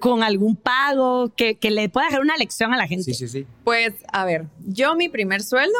con 0.00 0.22
algún 0.22 0.54
pago 0.54 1.32
que, 1.34 1.54
que 1.54 1.70
le 1.70 1.88
pueda 1.88 2.08
dejar 2.08 2.20
una 2.20 2.36
lección 2.36 2.74
a 2.74 2.76
la 2.76 2.86
gente. 2.86 3.04
Sí, 3.04 3.14
sí, 3.14 3.26
sí. 3.26 3.46
Pues, 3.62 3.94
a 4.12 4.26
ver, 4.26 4.46
yo 4.66 4.96
mi 4.96 5.08
primer 5.08 5.42
sueldo 5.42 5.78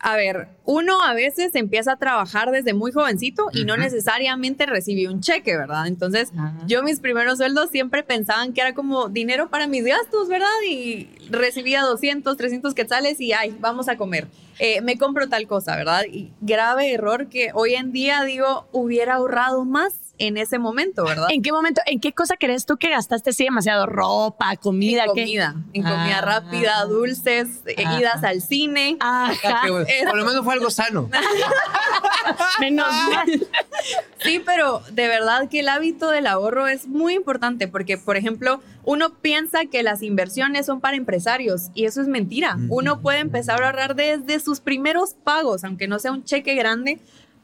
a 0.00 0.16
ver, 0.16 0.48
uno 0.64 1.02
a 1.02 1.12
veces 1.12 1.54
empieza 1.54 1.92
a 1.92 1.96
trabajar 1.96 2.50
desde 2.50 2.72
muy 2.72 2.92
jovencito 2.92 3.48
y 3.52 3.64
no 3.64 3.76
necesariamente 3.76 4.64
recibe 4.64 5.08
un 5.08 5.20
cheque, 5.20 5.56
¿verdad? 5.56 5.86
Entonces, 5.88 6.32
yo 6.66 6.82
mis 6.82 7.00
primeros 7.00 7.38
sueldos 7.38 7.70
siempre 7.70 8.04
pensaban 8.04 8.52
que 8.52 8.60
era 8.60 8.74
como 8.74 9.08
dinero 9.08 9.50
para 9.50 9.66
mis 9.66 9.84
gastos, 9.84 10.28
¿verdad? 10.28 10.46
Y 10.68 11.08
recibía 11.30 11.82
200, 11.82 12.36
300 12.36 12.74
quetzales 12.74 13.20
y, 13.20 13.32
ay, 13.32 13.56
vamos 13.58 13.88
a 13.88 13.96
comer. 13.96 14.28
Eh, 14.58 14.80
me 14.80 14.98
compro 14.98 15.28
tal 15.28 15.46
cosa, 15.46 15.76
¿verdad? 15.76 16.04
Y 16.10 16.32
grave 16.40 16.92
error 16.92 17.28
que 17.28 17.50
hoy 17.54 17.74
en 17.74 17.92
día 17.92 18.24
digo, 18.24 18.68
hubiera 18.72 19.14
ahorrado 19.14 19.64
más 19.64 20.08
en 20.18 20.36
ese 20.36 20.58
momento, 20.58 21.04
¿verdad? 21.04 21.28
¿En 21.30 21.42
qué 21.42 21.52
momento, 21.52 21.80
en 21.86 22.00
qué 22.00 22.12
cosa 22.12 22.36
crees 22.36 22.66
tú 22.66 22.76
que 22.76 22.90
gastaste 22.90 23.30
así 23.30 23.44
demasiado? 23.44 23.86
¿Ropa, 23.86 24.56
comida? 24.56 25.04
En 25.04 25.08
comida, 25.08 25.54
en 25.72 25.82
comida 25.82 26.18
ah. 26.18 26.22
rápida, 26.22 26.84
dulces, 26.84 27.62
eh, 27.66 27.84
idas 27.98 28.24
al 28.24 28.42
cine. 28.42 28.96
Ajá. 29.00 29.62
Por 30.08 30.16
lo 30.16 30.24
menos 30.24 30.44
fue 30.44 30.54
algo 30.54 30.70
sano. 30.70 31.08
Menos 32.60 32.86
mal. 33.12 33.46
Sí, 34.22 34.42
pero 34.44 34.82
de 34.90 35.08
verdad 35.08 35.48
que 35.48 35.60
el 35.60 35.68
hábito 35.68 36.10
del 36.10 36.26
ahorro 36.26 36.66
es 36.66 36.86
muy 36.86 37.14
importante 37.14 37.68
porque, 37.68 37.98
por 37.98 38.16
ejemplo, 38.16 38.60
uno 38.84 39.14
piensa 39.14 39.66
que 39.66 39.82
las 39.82 40.02
inversiones 40.02 40.66
son 40.66 40.80
para 40.80 40.96
empresarios 40.96 41.70
y 41.74 41.84
eso 41.84 42.00
es 42.00 42.08
mentira. 42.08 42.56
Uno 42.68 43.00
puede 43.00 43.20
empezar 43.20 43.62
a 43.62 43.66
ahorrar 43.66 43.94
desde 43.94 44.40
sus 44.40 44.60
primeros 44.60 45.14
pagos, 45.14 45.64
aunque 45.64 45.88
no 45.88 45.98
sea 45.98 46.12
un 46.12 46.24
cheque 46.24 46.54
grande, 46.54 47.00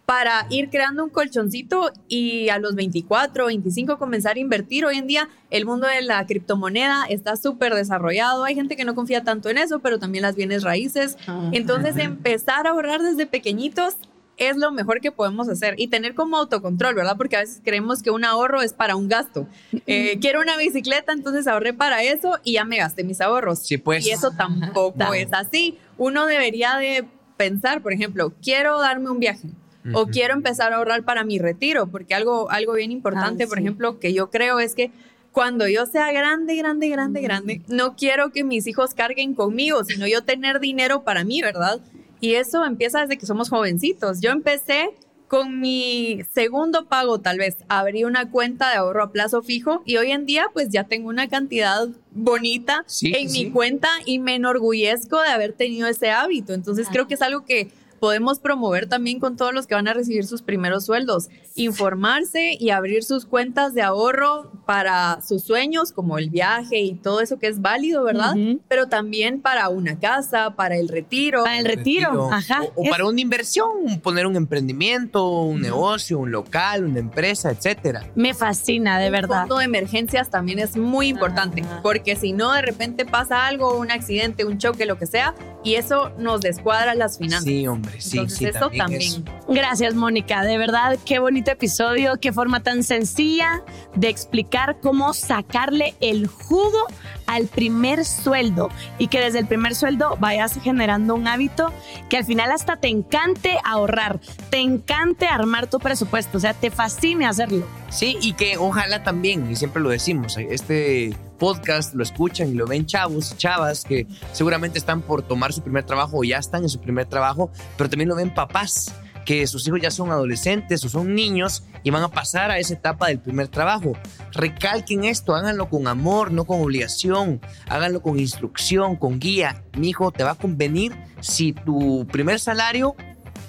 para 0.06 0.46
ir 0.50 0.68
creando 0.68 1.04
un 1.04 1.10
colchoncito 1.10 1.90
y 2.08 2.48
a 2.50 2.58
los 2.58 2.74
24, 2.74 3.46
25 3.46 3.98
comenzar 3.98 4.36
a 4.36 4.38
invertir. 4.38 4.84
Hoy 4.84 4.98
en 4.98 5.06
día 5.06 5.28
el 5.50 5.64
mundo 5.64 5.86
de 5.86 6.02
la 6.02 6.24
criptomoneda 6.26 7.04
está 7.08 7.36
súper 7.36 7.74
desarrollado. 7.74 8.44
Hay 8.44 8.54
gente 8.54 8.76
que 8.76 8.84
no 8.84 8.94
confía 8.94 9.24
tanto 9.24 9.48
en 9.48 9.58
eso, 9.58 9.78
pero 9.78 9.98
también 9.98 10.22
las 10.22 10.36
bienes 10.36 10.62
raíces. 10.62 11.16
Entonces 11.52 11.96
empezar 11.96 12.66
a 12.66 12.70
ahorrar 12.70 13.00
desde 13.00 13.26
pequeñitos 13.26 13.96
es 14.36 14.56
lo 14.56 14.72
mejor 14.72 15.00
que 15.00 15.12
podemos 15.12 15.48
hacer 15.48 15.74
y 15.78 15.88
tener 15.88 16.14
como 16.14 16.36
autocontrol, 16.36 16.94
¿verdad? 16.94 17.16
Porque 17.16 17.36
a 17.36 17.40
veces 17.40 17.60
creemos 17.64 18.02
que 18.02 18.10
un 18.10 18.24
ahorro 18.24 18.62
es 18.62 18.72
para 18.72 18.96
un 18.96 19.08
gasto. 19.08 19.46
Eh, 19.86 20.18
quiero 20.20 20.40
una 20.40 20.56
bicicleta, 20.56 21.12
entonces 21.12 21.46
ahorré 21.46 21.72
para 21.72 22.02
eso 22.02 22.38
y 22.42 22.54
ya 22.54 22.64
me 22.64 22.78
gasté 22.78 23.04
mis 23.04 23.20
ahorros. 23.20 23.60
Sí, 23.60 23.78
pues. 23.78 24.06
Y 24.06 24.10
eso 24.10 24.32
tampoco 24.32 25.14
es 25.14 25.32
así. 25.32 25.78
Uno 25.98 26.26
debería 26.26 26.76
de 26.76 27.04
pensar, 27.36 27.82
por 27.82 27.92
ejemplo, 27.92 28.32
quiero 28.42 28.80
darme 28.80 29.10
un 29.10 29.20
viaje 29.20 29.48
o 29.92 30.06
quiero 30.06 30.32
empezar 30.32 30.72
a 30.72 30.76
ahorrar 30.76 31.02
para 31.02 31.24
mi 31.24 31.38
retiro, 31.38 31.86
porque 31.88 32.14
algo, 32.14 32.50
algo 32.50 32.72
bien 32.72 32.90
importante, 32.90 33.46
por 33.46 33.58
ejemplo, 33.58 33.98
que 33.98 34.14
yo 34.14 34.30
creo 34.30 34.58
es 34.58 34.74
que 34.74 34.90
cuando 35.30 35.68
yo 35.68 35.84
sea 35.84 36.10
grande, 36.12 36.56
grande, 36.56 36.88
grande, 36.88 37.20
grande, 37.20 37.62
no 37.68 37.96
quiero 37.96 38.30
que 38.30 38.44
mis 38.44 38.66
hijos 38.66 38.94
carguen 38.94 39.34
conmigo, 39.34 39.84
sino 39.84 40.06
yo 40.06 40.22
tener 40.22 40.60
dinero 40.60 41.02
para 41.02 41.24
mí, 41.24 41.42
¿verdad? 41.42 41.80
Y 42.24 42.36
eso 42.36 42.64
empieza 42.64 43.02
desde 43.02 43.18
que 43.18 43.26
somos 43.26 43.50
jovencitos. 43.50 44.22
Yo 44.22 44.30
empecé 44.30 44.94
con 45.28 45.60
mi 45.60 46.22
segundo 46.32 46.86
pago, 46.88 47.20
tal 47.20 47.36
vez, 47.36 47.58
abrí 47.68 48.04
una 48.04 48.30
cuenta 48.30 48.70
de 48.70 48.76
ahorro 48.76 49.02
a 49.02 49.12
plazo 49.12 49.42
fijo 49.42 49.82
y 49.84 49.98
hoy 49.98 50.10
en 50.10 50.24
día 50.24 50.46
pues 50.54 50.70
ya 50.70 50.84
tengo 50.84 51.10
una 51.10 51.28
cantidad 51.28 51.86
bonita 52.12 52.86
en 53.02 53.30
mi 53.30 53.50
cuenta 53.50 53.88
y 54.06 54.20
me 54.20 54.36
enorgullezco 54.36 55.20
de 55.20 55.28
haber 55.28 55.52
tenido 55.52 55.86
ese 55.86 56.12
hábito. 56.12 56.54
Entonces 56.54 56.88
creo 56.90 57.06
que 57.06 57.12
es 57.12 57.20
algo 57.20 57.44
que 57.44 57.68
podemos 58.00 58.38
promover 58.38 58.88
también 58.88 59.20
con 59.20 59.36
todos 59.36 59.54
los 59.54 59.66
que 59.66 59.74
van 59.74 59.88
a 59.88 59.94
recibir 59.94 60.26
sus 60.26 60.42
primeros 60.42 60.84
sueldos. 60.84 61.28
Informarse 61.54 62.56
y 62.58 62.70
abrir 62.70 63.04
sus 63.04 63.26
cuentas 63.26 63.74
de 63.74 63.82
ahorro 63.82 64.50
para 64.66 65.20
sus 65.20 65.42
sueños, 65.42 65.92
como 65.92 66.18
el 66.18 66.30
viaje 66.30 66.80
y 66.80 66.94
todo 66.94 67.20
eso 67.20 67.38
que 67.38 67.46
es 67.46 67.60
válido, 67.60 68.04
¿verdad? 68.04 68.34
Pero 68.68 68.88
también 68.88 69.40
para 69.40 69.68
una 69.68 69.98
casa, 69.98 70.54
para 70.56 70.76
el 70.76 70.88
retiro. 70.88 71.44
Para 71.44 71.58
el 71.58 71.64
retiro, 71.64 72.30
ajá. 72.32 72.62
O, 72.74 72.84
para 72.90 73.06
una 73.06 73.20
inversión, 73.20 74.00
poner 74.02 74.26
un 74.26 74.36
emprendimiento, 74.36 75.42
un 75.42 75.60
negocio, 75.60 76.18
un 76.18 76.30
local, 76.30 76.84
una 76.84 76.98
empresa, 76.98 77.50
etcétera. 77.50 78.10
Me 78.14 78.34
fascina, 78.34 78.98
de 78.98 79.10
verdad. 79.10 79.42
El 79.42 79.48
fondo 79.48 79.58
de 79.58 79.64
emergencias 79.64 80.30
también 80.30 80.58
es 80.58 80.76
muy 80.76 81.08
importante, 81.08 81.64
porque 81.82 82.16
si 82.16 82.32
no, 82.32 82.52
de 82.52 82.62
repente 82.62 83.04
pasa 83.04 83.46
algo, 83.46 83.78
un 83.78 83.90
accidente, 83.90 84.44
un 84.44 84.58
choque, 84.58 84.86
lo 84.86 84.98
que 84.98 85.06
sea, 85.06 85.34
y 85.64 85.74
eso 85.76 86.12
nos 86.18 86.42
descuadra 86.42 86.94
las 86.94 87.18
finanzas. 87.18 87.44
Sí, 87.44 87.66
hombre. 87.66 87.98
Entonces, 88.04 88.54
eso 88.54 88.70
también. 88.70 89.24
Gracias, 89.48 89.94
Mónica. 89.94 90.44
De 90.44 90.58
verdad, 90.58 90.98
qué 91.04 91.18
bonito 91.18 91.50
episodio, 91.50 92.20
qué 92.20 92.32
forma 92.32 92.62
tan 92.62 92.82
sencilla 92.82 93.62
de 93.94 94.08
explicar 94.08 94.78
cómo 94.80 95.14
sacarle 95.14 95.94
el 96.00 96.26
jugo 96.26 96.86
al 97.26 97.46
primer 97.46 98.04
sueldo 98.04 98.68
y 98.98 99.08
que 99.08 99.20
desde 99.20 99.38
el 99.38 99.46
primer 99.46 99.74
sueldo 99.74 100.16
vayas 100.20 100.58
generando 100.62 101.14
un 101.14 101.26
hábito 101.26 101.72
que 102.10 102.18
al 102.18 102.24
final 102.24 102.50
hasta 102.50 102.76
te 102.76 102.88
encante 102.88 103.56
ahorrar, 103.64 104.20
te 104.50 104.58
encante 104.58 105.26
armar 105.26 105.68
tu 105.68 105.78
presupuesto, 105.78 106.38
o 106.38 106.40
sea, 106.40 106.52
te 106.52 106.70
fascine 106.70 107.26
hacerlo. 107.26 107.66
Sí, 107.88 108.18
y 108.20 108.34
que 108.34 108.58
ojalá 108.58 109.02
también, 109.02 109.50
y 109.50 109.56
siempre 109.56 109.82
lo 109.82 109.88
decimos, 109.88 110.36
este 110.36 111.16
podcast 111.44 111.92
lo 111.92 112.02
escuchan 112.02 112.48
y 112.48 112.54
lo 112.54 112.66
ven 112.66 112.86
chavos 112.86 113.36
chavas 113.36 113.84
que 113.84 114.06
seguramente 114.32 114.78
están 114.78 115.02
por 115.02 115.20
tomar 115.20 115.52
su 115.52 115.60
primer 115.60 115.84
trabajo 115.84 116.20
o 116.20 116.24
ya 116.24 116.38
están 116.38 116.62
en 116.62 116.70
su 116.70 116.80
primer 116.80 117.04
trabajo, 117.04 117.50
pero 117.76 117.90
también 117.90 118.08
lo 118.08 118.16
ven 118.16 118.32
papás 118.32 118.94
que 119.26 119.46
sus 119.46 119.68
hijos 119.68 119.78
ya 119.82 119.90
son 119.90 120.10
adolescentes 120.10 120.82
o 120.86 120.88
son 120.88 121.14
niños 121.14 121.64
y 121.82 121.90
van 121.90 122.02
a 122.02 122.08
pasar 122.08 122.50
a 122.50 122.58
esa 122.58 122.72
etapa 122.72 123.08
del 123.08 123.18
primer 123.18 123.48
trabajo. 123.48 123.92
Recalquen 124.32 125.04
esto, 125.04 125.34
háganlo 125.34 125.68
con 125.68 125.86
amor, 125.86 126.32
no 126.32 126.46
con 126.46 126.62
obligación, 126.62 127.42
háganlo 127.68 128.00
con 128.00 128.18
instrucción, 128.18 128.96
con 128.96 129.20
guía. 129.20 129.62
Mi 129.76 129.90
hijo, 129.90 130.12
te 130.12 130.24
va 130.24 130.30
a 130.30 130.36
convenir 130.36 130.96
si 131.20 131.52
tu 131.52 132.06
primer 132.10 132.40
salario 132.40 132.96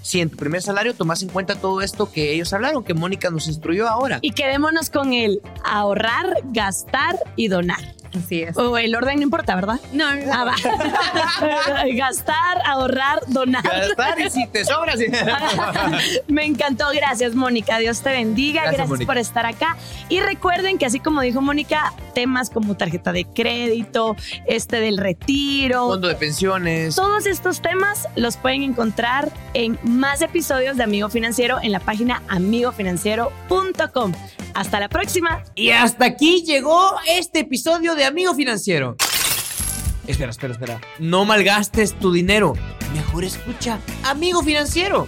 si 0.06 0.22
en 0.22 0.30
tu 0.30 0.38
primer 0.38 0.62
salario 0.62 0.94
tomas 0.94 1.24
en 1.24 1.30
cuenta 1.30 1.56
todo 1.56 1.82
esto 1.82 2.12
que 2.12 2.32
ellos 2.32 2.54
hablaron, 2.54 2.84
que 2.84 2.94
Mónica 2.94 3.32
nos 3.32 3.48
instruyó 3.48 3.88
ahora. 3.88 4.20
Y 4.22 4.34
quedémonos 4.34 4.92
con 4.92 5.14
el 5.14 5.42
ahorrar, 5.64 6.28
gastar 6.52 7.18
y 7.36 7.48
donar. 7.48 7.96
Así 8.18 8.42
es. 8.44 8.58
O 8.58 8.78
el 8.78 8.96
orden 8.96 9.18
no 9.18 9.24
importa, 9.24 9.56
¿verdad? 9.56 9.80
No, 9.92 10.16
no. 10.16 10.32
Ah, 10.32 10.56
Gastar, 11.94 12.62
ahorrar, 12.66 13.22
donar. 13.28 13.64
Gastar 13.64 14.20
y 14.20 14.30
si 14.30 14.48
te 14.48 14.66
sobras. 14.66 15.00
Me 16.28 16.46
encantó. 16.46 16.86
Gracias, 16.94 17.36
Mónica. 17.36 17.78
Dios 17.80 18.02
te 18.02 18.12
bendiga. 18.12 18.72
Gracias, 18.72 19.06
por 19.06 19.18
estar 19.18 19.46
acá. 19.46 19.78
Y 20.10 20.20
recuerden 20.20 20.78
que 20.78 20.86
así 20.86 21.00
como 21.00 21.22
dijo 21.22 21.42
Mónica, 21.42 21.94
temas 22.14 22.50
como 22.50 22.76
tarjeta 22.76 23.12
de 23.12 23.26
crédito, 23.26 24.16
este 24.48 24.80
del 24.80 24.98
retiro. 24.98 25.88
Fondo 25.88 26.08
de 26.08 26.16
pensiones. 26.16 26.96
Todos 26.96 27.26
estos 27.26 27.62
temas 27.62 28.08
los 28.16 28.38
pueden 28.38 28.64
encontrar 28.64 29.32
en 29.54 29.78
más 29.84 30.22
episodios 30.22 30.78
de 30.78 30.84
Amigo 30.84 31.10
Financiero 31.10 31.60
en 31.62 31.72
la 31.72 31.80
página 31.80 32.22
amigofinanciero.com. 32.28 34.14
Hasta 34.54 34.80
la 34.80 34.88
próxima. 34.88 35.44
Y 35.54 35.72
hasta 35.72 36.06
aquí 36.06 36.44
llegó 36.46 36.96
este 37.08 37.40
episodio 37.40 37.96
Amigo 38.06 38.34
Financiero. 38.36 38.96
Espera, 40.08 40.32
espera, 40.32 40.54
espera. 40.54 40.82
No 41.00 41.26
malgastes 41.26 41.94
tu 41.98 42.12
dinero. 42.12 42.54
Mejor 42.94 43.24
escucha 43.24 43.80
Amigo 44.04 44.44
Financiero. 44.44 45.08